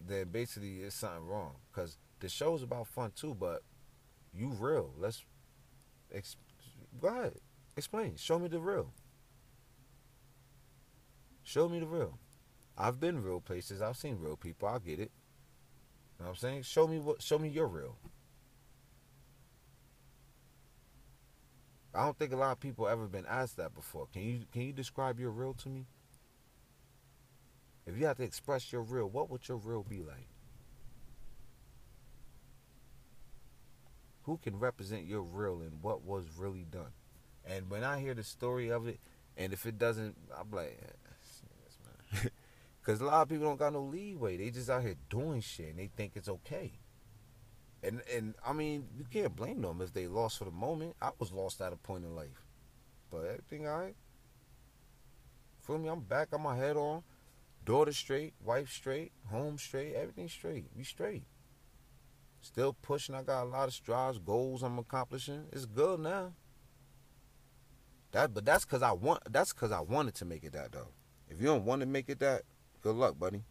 then 0.05 0.29
basically 0.29 0.79
it's 0.79 0.95
something 0.95 1.25
wrong. 1.27 1.55
Cause 1.71 1.97
the 2.19 2.29
show's 2.29 2.63
about 2.63 2.87
fun 2.87 3.11
too, 3.15 3.35
but 3.39 3.61
you 4.33 4.49
real. 4.49 4.93
Let's 4.97 5.23
go 7.01 7.07
ahead, 7.07 7.33
explain. 7.75 8.15
Show 8.15 8.39
me 8.39 8.47
the 8.47 8.59
real. 8.59 8.93
Show 11.43 11.67
me 11.67 11.79
the 11.79 11.87
real. 11.87 12.19
I've 12.77 12.99
been 12.99 13.23
real 13.23 13.41
places. 13.41 13.81
I've 13.81 13.97
seen 13.97 14.17
real 14.19 14.37
people. 14.37 14.67
I 14.67 14.79
get 14.79 14.99
it. 14.99 15.11
You 16.17 16.25
know 16.25 16.25
what 16.25 16.29
I'm 16.29 16.35
saying? 16.35 16.61
Show 16.63 16.87
me 16.87 16.99
what. 16.99 17.21
Show 17.21 17.39
me 17.39 17.49
your 17.49 17.67
real. 17.67 17.97
I 21.93 22.05
don't 22.05 22.17
think 22.17 22.31
a 22.31 22.37
lot 22.37 22.51
of 22.51 22.59
people 22.59 22.87
ever 22.87 23.07
been 23.07 23.25
asked 23.25 23.57
that 23.57 23.73
before. 23.73 24.07
Can 24.13 24.21
you 24.21 24.41
can 24.53 24.61
you 24.61 24.73
describe 24.73 25.19
your 25.19 25.31
real 25.31 25.53
to 25.55 25.69
me? 25.69 25.87
If 27.85 27.97
you 27.97 28.05
had 28.05 28.17
to 28.17 28.23
express 28.23 28.71
your 28.71 28.83
real, 28.83 29.09
what 29.09 29.29
would 29.29 29.47
your 29.47 29.57
real 29.57 29.83
be 29.83 29.99
like? 29.99 30.28
Who 34.29 34.37
can 34.37 34.59
represent 34.59 35.07
your 35.07 35.23
real 35.23 35.61
and 35.61 35.81
what 35.81 36.03
was 36.03 36.23
really 36.37 36.63
done? 36.69 36.91
And 37.43 37.67
when 37.67 37.83
I 37.83 37.99
hear 37.99 38.13
the 38.13 38.21
story 38.21 38.69
of 38.69 38.87
it, 38.87 38.99
and 39.35 39.53
if 39.53 39.65
it 39.65 39.79
doesn't, 39.79 40.15
I'm 40.39 40.51
like, 40.51 40.79
eh, 42.13 42.27
because 42.79 43.01
a 43.01 43.05
lot 43.05 43.23
of 43.23 43.29
people 43.29 43.45
don't 43.47 43.57
got 43.57 43.73
no 43.73 43.81
leeway. 43.81 44.37
They 44.37 44.51
just 44.51 44.69
out 44.69 44.83
here 44.83 44.93
doing 45.09 45.41
shit 45.41 45.69
and 45.69 45.79
they 45.79 45.89
think 45.97 46.11
it's 46.13 46.29
okay. 46.29 46.73
And 47.81 48.03
and 48.15 48.35
I 48.45 48.53
mean, 48.53 48.85
you 48.95 49.03
can't 49.11 49.35
blame 49.35 49.63
them 49.63 49.81
if 49.81 49.93
they 49.93 50.05
lost 50.05 50.37
for 50.37 50.45
the 50.45 50.51
moment. 50.51 50.95
I 51.01 51.09
was 51.17 51.31
lost 51.31 51.59
at 51.59 51.73
a 51.73 51.77
point 51.77 52.03
in 52.03 52.15
life, 52.15 52.45
but 53.09 53.25
everything 53.25 53.67
all 53.67 53.79
right. 53.79 53.95
Feel 55.65 55.79
me? 55.79 55.89
I'm 55.89 56.01
back. 56.01 56.27
on 56.33 56.43
my 56.43 56.55
head 56.55 56.77
on. 56.77 57.01
Daughter 57.65 57.93
straight, 57.93 58.35
wife 58.45 58.69
straight, 58.69 59.11
home 59.31 59.57
straight, 59.57 59.95
everything 59.95 60.29
straight. 60.29 60.67
We 60.77 60.83
straight. 60.83 61.23
Still 62.41 62.73
pushing. 62.73 63.15
I 63.15 63.23
got 63.23 63.43
a 63.43 63.49
lot 63.49 63.67
of 63.67 63.73
strides, 63.73 64.17
goals 64.17 64.63
I'm 64.63 64.79
accomplishing. 64.79 65.45
It's 65.51 65.65
good 65.65 65.99
now. 65.99 66.33
That, 68.11 68.33
but 68.33 68.45
that's 68.45 68.65
cause 68.65 68.81
I 68.81 68.91
want. 68.91 69.21
That's 69.29 69.53
cause 69.53 69.71
I 69.71 69.81
wanted 69.81 70.15
to 70.15 70.25
make 70.25 70.43
it 70.43 70.53
that 70.53 70.71
though. 70.71 70.87
If 71.29 71.39
you 71.39 71.47
don't 71.47 71.65
want 71.65 71.81
to 71.81 71.85
make 71.85 72.09
it 72.09 72.19
that, 72.19 72.43
good 72.81 72.95
luck, 72.95 73.19
buddy. 73.19 73.43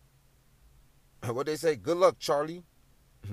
what 1.26 1.46
they 1.46 1.56
say? 1.56 1.76
Good 1.76 1.96
luck, 1.96 2.18
Charlie. 2.18 2.64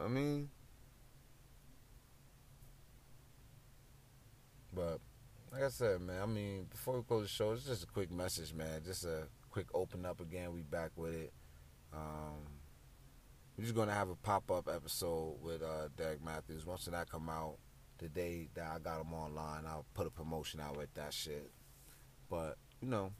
I 0.00 0.06
mean, 0.06 0.50
but 4.72 5.00
like 5.52 5.62
I 5.62 5.68
said, 5.68 6.00
man. 6.00 6.22
I 6.22 6.26
mean, 6.26 6.66
before 6.70 6.98
we 6.98 7.02
close 7.02 7.22
the 7.22 7.28
show, 7.28 7.52
it's 7.52 7.64
just 7.64 7.82
a 7.82 7.86
quick 7.86 8.12
message, 8.12 8.54
man. 8.54 8.82
Just 8.84 9.04
a 9.04 9.24
quick 9.50 9.66
open 9.74 10.06
up 10.06 10.20
again. 10.20 10.52
We 10.52 10.62
back 10.62 10.90
with 10.94 11.14
it. 11.14 11.32
Um, 11.92 12.57
we're 13.58 13.64
just 13.64 13.74
gonna 13.74 13.92
have 13.92 14.08
a 14.08 14.14
pop 14.14 14.52
up 14.52 14.68
episode 14.72 15.34
with 15.42 15.62
uh, 15.62 15.88
Derek 15.96 16.24
Matthews. 16.24 16.64
Once 16.64 16.84
that 16.84 17.10
come 17.10 17.28
out, 17.28 17.56
the 17.98 18.08
day 18.08 18.48
that 18.54 18.64
I 18.72 18.78
got 18.78 19.00
him 19.00 19.12
online, 19.12 19.64
I'll 19.66 19.84
put 19.94 20.06
a 20.06 20.10
promotion 20.10 20.60
out 20.60 20.76
with 20.76 20.94
that 20.94 21.12
shit. 21.12 21.50
But 22.30 22.56
you 22.80 22.86
know, 22.86 23.10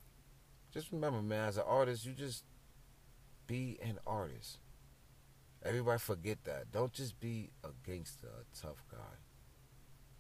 just 0.73 0.93
remember, 0.93 1.21
man. 1.23 1.49
As 1.49 1.57
an 1.57 1.65
artist, 1.67 2.07
you 2.07 2.13
just 2.13 2.45
be 3.49 3.79
an 3.83 3.99
artist. 4.07 4.59
Everybody 5.65 5.99
forget 5.99 6.39
that. 6.45 6.71
Don't 6.71 6.93
just 6.93 7.19
be 7.19 7.51
a 7.65 7.71
gangster, 7.85 8.29
a 8.29 8.57
tough 8.57 8.85
guy. 8.89 9.19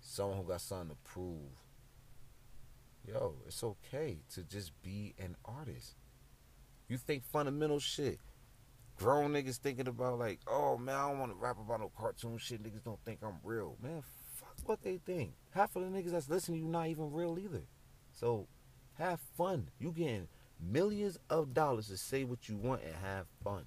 Someone 0.00 0.38
who 0.38 0.42
got 0.42 0.60
something 0.60 0.88
to 0.88 0.96
prove. 1.04 1.62
Yo, 3.06 3.36
it's 3.46 3.62
okay 3.62 4.18
to 4.34 4.42
just 4.42 4.72
be 4.82 5.14
an 5.16 5.36
artist. 5.44 5.94
You 6.88 6.96
think 6.96 7.22
fundamental 7.22 7.78
shit. 7.78 8.18
Grown 8.98 9.32
niggas 9.32 9.58
thinking 9.58 9.86
about 9.86 10.18
like, 10.18 10.40
oh 10.48 10.76
man, 10.76 10.96
I 10.96 11.08
don't 11.08 11.20
want 11.20 11.32
to 11.32 11.38
rap 11.38 11.56
about 11.58 11.80
no 11.80 11.92
cartoon 11.96 12.36
shit. 12.38 12.62
Niggas 12.62 12.82
don't 12.84 12.98
think 13.04 13.20
I'm 13.22 13.38
real. 13.44 13.76
Man, 13.80 14.02
fuck 14.34 14.56
what 14.64 14.82
they 14.82 14.98
think. 14.98 15.34
Half 15.50 15.76
of 15.76 15.82
the 15.82 15.88
niggas 15.88 16.10
that's 16.10 16.28
listening 16.28 16.60
to 16.60 16.66
you 16.66 16.70
not 16.70 16.88
even 16.88 17.12
real 17.12 17.38
either. 17.38 17.62
So 18.12 18.48
have 18.94 19.20
fun. 19.36 19.70
You 19.78 19.92
getting 19.92 20.26
millions 20.60 21.16
of 21.30 21.54
dollars 21.54 21.86
to 21.88 21.96
say 21.96 22.24
what 22.24 22.48
you 22.48 22.56
want 22.56 22.82
and 22.82 22.94
have 22.96 23.26
fun. 23.44 23.66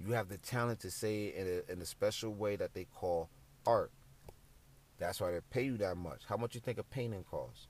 You 0.00 0.12
have 0.12 0.28
the 0.28 0.38
talent 0.38 0.80
to 0.80 0.90
say 0.90 1.26
it 1.26 1.34
in 1.36 1.46
a, 1.46 1.72
in 1.72 1.82
a 1.82 1.86
special 1.86 2.34
way 2.34 2.56
that 2.56 2.74
they 2.74 2.84
call 2.84 3.30
art. 3.66 3.92
That's 4.98 5.20
why 5.20 5.32
they 5.32 5.40
pay 5.50 5.62
you 5.62 5.76
that 5.78 5.96
much. 5.96 6.22
How 6.28 6.36
much 6.36 6.54
you 6.56 6.60
think 6.60 6.78
a 6.78 6.82
painting 6.82 7.24
costs? 7.28 7.68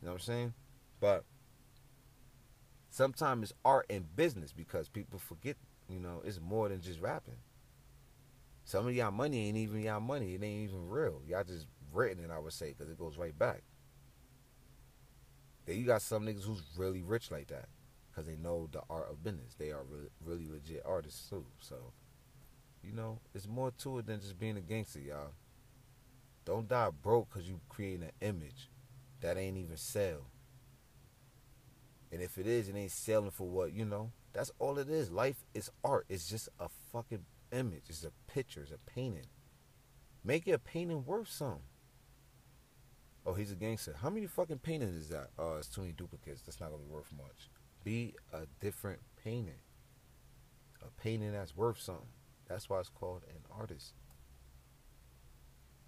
You 0.00 0.06
know 0.06 0.12
what 0.12 0.20
I'm 0.20 0.24
saying? 0.24 0.54
But 1.00 1.24
sometimes 2.90 3.50
it's 3.50 3.58
art 3.64 3.86
and 3.90 4.14
business 4.16 4.52
because 4.52 4.88
people 4.88 5.18
forget, 5.18 5.56
you 5.88 5.98
know, 6.00 6.22
it's 6.24 6.40
more 6.40 6.68
than 6.68 6.80
just 6.80 7.00
rapping. 7.00 7.36
Some 8.64 8.86
of 8.86 8.94
y'all 8.94 9.10
money 9.10 9.48
ain't 9.48 9.56
even 9.56 9.82
y'all 9.82 10.00
money. 10.00 10.34
It 10.34 10.42
ain't 10.42 10.68
even 10.68 10.88
real. 10.88 11.22
Y'all 11.26 11.44
just 11.44 11.66
written 11.92 12.22
it, 12.22 12.30
I 12.30 12.38
would 12.38 12.52
say, 12.52 12.74
because 12.76 12.90
it 12.92 12.98
goes 12.98 13.16
right 13.16 13.36
back. 13.38 13.62
Then 15.64 15.78
you 15.78 15.84
got 15.84 16.02
some 16.02 16.24
niggas 16.24 16.44
who's 16.44 16.62
really 16.76 17.02
rich 17.02 17.30
like 17.30 17.48
that 17.48 17.66
because 18.10 18.26
they 18.26 18.36
know 18.36 18.68
the 18.72 18.82
art 18.90 19.08
of 19.10 19.22
business. 19.22 19.54
They 19.58 19.70
are 19.70 19.84
really, 19.84 20.08
really 20.24 20.48
legit 20.50 20.82
artists 20.84 21.28
too. 21.28 21.44
So, 21.60 21.76
you 22.82 22.92
know, 22.92 23.20
it's 23.34 23.46
more 23.46 23.70
to 23.78 23.98
it 23.98 24.06
than 24.06 24.20
just 24.20 24.38
being 24.38 24.56
a 24.56 24.60
gangster, 24.60 25.00
y'all. 25.00 25.32
Don't 26.44 26.68
die 26.68 26.90
broke 27.02 27.28
because 27.30 27.48
you 27.48 27.60
create 27.68 28.00
an 28.00 28.10
image 28.20 28.70
that 29.20 29.36
ain't 29.36 29.58
even 29.58 29.76
sell. 29.76 30.26
And 32.10 32.22
if 32.22 32.38
it 32.38 32.46
is, 32.46 32.68
it 32.68 32.76
ain't 32.76 32.90
selling 32.90 33.30
for 33.30 33.46
what, 33.46 33.72
you 33.72 33.84
know, 33.84 34.12
that's 34.32 34.50
all 34.58 34.78
it 34.78 34.88
is. 34.88 35.10
Life 35.10 35.44
is 35.54 35.70
art. 35.84 36.06
It's 36.08 36.28
just 36.28 36.48
a 36.58 36.68
fucking 36.92 37.24
image. 37.52 37.84
It's 37.88 38.04
a 38.04 38.12
picture. 38.32 38.62
It's 38.62 38.72
a 38.72 38.78
painting. 38.90 39.26
Make 40.24 40.46
your 40.46 40.58
painting 40.58 41.04
worth 41.04 41.28
something. 41.28 41.62
Oh, 43.26 43.34
he's 43.34 43.52
a 43.52 43.56
gangster. 43.56 43.94
How 44.00 44.08
many 44.08 44.26
fucking 44.26 44.58
paintings 44.58 44.94
is 44.94 45.08
that? 45.10 45.28
Oh, 45.38 45.56
it's 45.58 45.68
too 45.68 45.82
many 45.82 45.92
duplicates. 45.92 46.42
That's 46.42 46.60
not 46.60 46.70
gonna 46.70 46.82
be 46.82 46.90
worth 46.90 47.12
much. 47.16 47.50
Be 47.84 48.14
a 48.32 48.46
different 48.60 49.00
painting. 49.22 49.60
A 50.80 51.02
painting 51.02 51.32
that's 51.32 51.54
worth 51.54 51.78
something. 51.78 52.06
That's 52.48 52.70
why 52.70 52.80
it's 52.80 52.88
called 52.88 53.24
an 53.28 53.42
artist. 53.50 53.92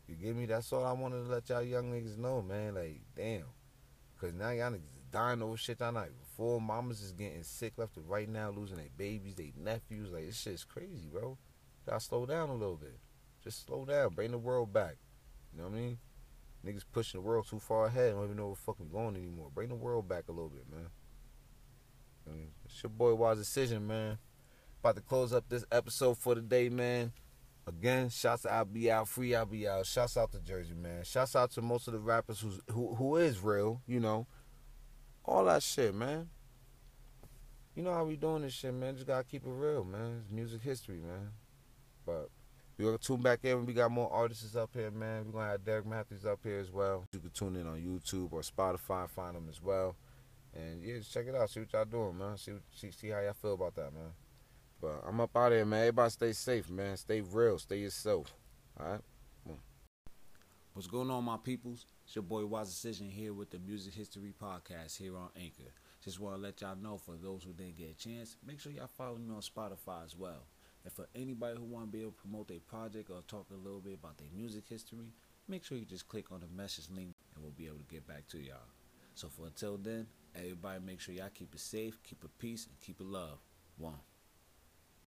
You 0.07 0.17
get 0.17 0.37
me? 0.37 0.45
That's 0.47 0.73
all 0.73 0.85
I 0.85 0.93
wanted 0.93 1.25
to 1.25 1.31
let 1.31 1.49
y'all 1.49 1.63
young 1.63 1.93
niggas 1.93 2.19
know, 2.19 2.43
man. 2.43 2.75
Like, 2.75 3.01
damn. 3.17 3.45
Cause 4.21 4.35
now 4.35 4.51
y'all 4.51 4.71
niggas 4.71 5.00
dying 5.11 5.43
over 5.43 5.57
shit 5.57 5.81
y'all 5.81 5.93
night. 5.93 6.11
Before 6.19 6.61
mamas 6.61 7.03
is 7.03 7.13
getting 7.13 7.43
sick 7.43 7.75
left 7.77 7.97
and 7.97 8.09
right 8.09 8.29
now, 8.29 8.51
losing 8.51 8.77
their 8.77 8.87
babies, 8.97 9.35
their 9.35 9.47
nephews. 9.57 10.11
Like 10.11 10.27
this 10.27 10.41
shit's 10.41 10.65
crazy, 10.65 11.09
bro. 11.11 11.37
Gotta 11.87 12.01
slow 12.01 12.27
down 12.27 12.49
a 12.49 12.55
little 12.55 12.77
bit. 12.77 12.99
Just 13.43 13.67
slow 13.67 13.85
down. 13.85 14.15
Bring 14.15 14.31
the 14.31 14.39
world 14.39 14.73
back. 14.73 14.97
You 15.53 15.63
know 15.63 15.69
what 15.69 15.77
I 15.77 15.81
mean? 15.81 15.99
Niggas 16.65 16.85
pushing 16.93 17.21
the 17.21 17.27
world 17.27 17.47
too 17.49 17.59
far 17.59 17.87
ahead. 17.87 18.15
Don't 18.15 18.25
even 18.25 18.37
know 18.37 18.49
where 18.49 18.55
fucking 18.55 18.91
going 18.93 19.17
anymore. 19.17 19.51
Bring 19.55 19.69
the 19.69 19.75
world 19.75 20.09
back 20.09 20.25
a 20.29 20.33
little 20.33 20.51
bit, 20.51 20.65
man. 20.71 20.89
I 22.29 22.33
mean, 22.33 22.49
it's 22.65 22.83
your 22.83 22.91
boy 22.91 23.15
Wise 23.15 23.39
Decision, 23.39 23.87
man. 23.87 24.19
About 24.81 24.97
to 24.97 25.03
close 25.03 25.33
up 25.33 25.49
this 25.49 25.65
episode 25.73 26.19
for 26.19 26.35
the 26.35 26.43
day, 26.43 26.69
man. 26.69 27.13
Again, 27.67 28.09
shouts 28.09 28.43
to 28.43 28.53
Albee 28.53 28.91
Al, 28.91 29.05
free 29.05 29.35
Albee 29.35 29.67
Al. 29.67 29.85
Shouts 29.85 30.17
out 30.17 30.33
to 30.33 30.41
Jersey, 30.41 30.75
man. 30.75 31.05
Shouts 31.05 31.37
out 31.37 31.51
to 31.53 31.63
most 31.63 31.87
of 31.87 31.93
the 31.93 31.99
rappers 31.99 32.41
who's 32.41 32.61
who 32.71 32.95
who 32.95 33.17
is 33.17 33.41
real, 33.41 33.81
you 33.87 34.01
know. 34.01 34.27
All 35.31 35.45
that 35.45 35.63
shit, 35.63 35.95
man. 35.95 36.29
You 37.77 37.85
know 37.85 37.95
how 37.95 38.05
we 38.05 38.17
doing 38.17 38.43
this 38.43 38.53
shit, 38.53 38.75
man. 38.75 38.97
Just 38.97 39.07
gotta 39.07 39.23
keep 39.23 39.47
it 39.47 39.49
real, 39.49 39.85
man. 39.85 40.23
It's 40.23 40.29
music 40.29 40.61
history, 40.61 40.97
man. 40.97 41.31
But 42.05 42.31
we're 42.77 42.87
gonna 42.87 42.99
tune 42.99 43.23
back 43.23 43.39
in 43.45 43.59
when 43.59 43.65
we 43.65 43.73
got 43.73 43.93
more 43.93 44.13
artists 44.13 44.57
up 44.57 44.71
here, 44.75 44.91
man. 44.91 45.27
We're 45.27 45.39
gonna 45.39 45.53
have 45.53 45.65
Derek 45.65 45.87
Matthews 45.87 46.27
up 46.27 46.41
here 46.43 46.59
as 46.59 46.73
well. 46.73 47.05
You 47.13 47.21
can 47.21 47.31
tune 47.31 47.55
in 47.55 47.69
on 47.69 47.77
YouTube 47.77 48.33
or 48.33 48.41
Spotify, 48.41 49.09
find 49.09 49.37
them 49.37 49.47
as 49.49 49.63
well. 49.63 49.95
And 50.53 50.83
yeah, 50.83 50.99
just 50.99 51.15
check 51.15 51.27
it 51.29 51.37
out. 51.37 51.49
See 51.49 51.61
what 51.61 51.73
y'all 51.75 51.85
doing, 51.85 52.19
man. 52.19 52.37
See 52.37 52.53
see 52.75 52.91
see 52.91 53.11
how 53.11 53.21
y'all 53.21 53.33
feel 53.33 53.55
about 53.55 53.77
that, 53.77 53.95
man. 53.95 54.11
But 54.81 55.05
I'm 55.07 55.21
up 55.21 55.37
out 55.37 55.53
here, 55.53 55.65
man. 55.65 55.83
Everybody 55.83 56.11
stay 56.11 56.33
safe, 56.33 56.69
man. 56.69 56.97
Stay 56.97 57.21
real. 57.21 57.57
Stay 57.61 57.79
yourself. 57.79 58.35
All 58.81 58.87
right. 58.87 59.01
What's 60.73 60.89
going 60.89 61.11
on, 61.11 61.23
my 61.23 61.37
peoples? 61.37 61.87
It's 62.11 62.17
your 62.17 62.25
boy 62.25 62.45
Wise 62.45 62.67
Decision 62.67 63.09
here 63.09 63.33
with 63.33 63.51
the 63.51 63.61
Music 63.61 63.95
History 63.95 64.35
Podcast 64.43 64.99
here 64.99 65.17
on 65.17 65.29
Anchor. 65.41 65.71
Just 66.03 66.19
want 66.19 66.35
to 66.35 66.43
let 66.43 66.61
y'all 66.61 66.75
know 66.75 66.97
for 66.97 67.15
those 67.15 67.45
who 67.45 67.53
didn't 67.53 67.77
get 67.77 67.93
a 67.93 67.95
chance, 67.95 68.35
make 68.45 68.59
sure 68.59 68.73
y'all 68.73 68.89
follow 68.89 69.17
me 69.17 69.33
on 69.33 69.41
Spotify 69.43 70.05
as 70.05 70.17
well. 70.17 70.43
And 70.83 70.93
for 70.93 71.07
anybody 71.15 71.57
who 71.57 71.63
want 71.63 71.87
to 71.87 71.93
be 71.93 72.01
able 72.01 72.11
to 72.11 72.17
promote 72.17 72.49
their 72.49 72.59
project 72.59 73.11
or 73.11 73.23
talk 73.29 73.47
a 73.53 73.65
little 73.65 73.79
bit 73.79 73.95
about 73.95 74.19
their 74.19 74.27
music 74.37 74.65
history, 74.69 75.13
make 75.47 75.63
sure 75.63 75.79
you 75.79 75.85
just 75.85 76.09
click 76.09 76.33
on 76.33 76.41
the 76.41 76.49
message 76.61 76.89
link 76.91 77.15
and 77.37 77.45
we'll 77.45 77.53
be 77.53 77.67
able 77.67 77.79
to 77.79 77.85
get 77.85 78.09
back 78.09 78.27
to 78.31 78.39
y'all. 78.39 78.57
So 79.15 79.29
for 79.29 79.47
until 79.47 79.77
then, 79.77 80.09
everybody 80.35 80.81
make 80.85 80.99
sure 80.99 81.15
y'all 81.15 81.31
keep 81.33 81.55
it 81.55 81.61
safe, 81.61 81.97
keep 82.03 82.25
it 82.25 82.31
peace, 82.41 82.67
and 82.67 82.81
keep 82.81 83.01
it 83.01 83.07
love. 83.07 83.39
One. 83.79 84.01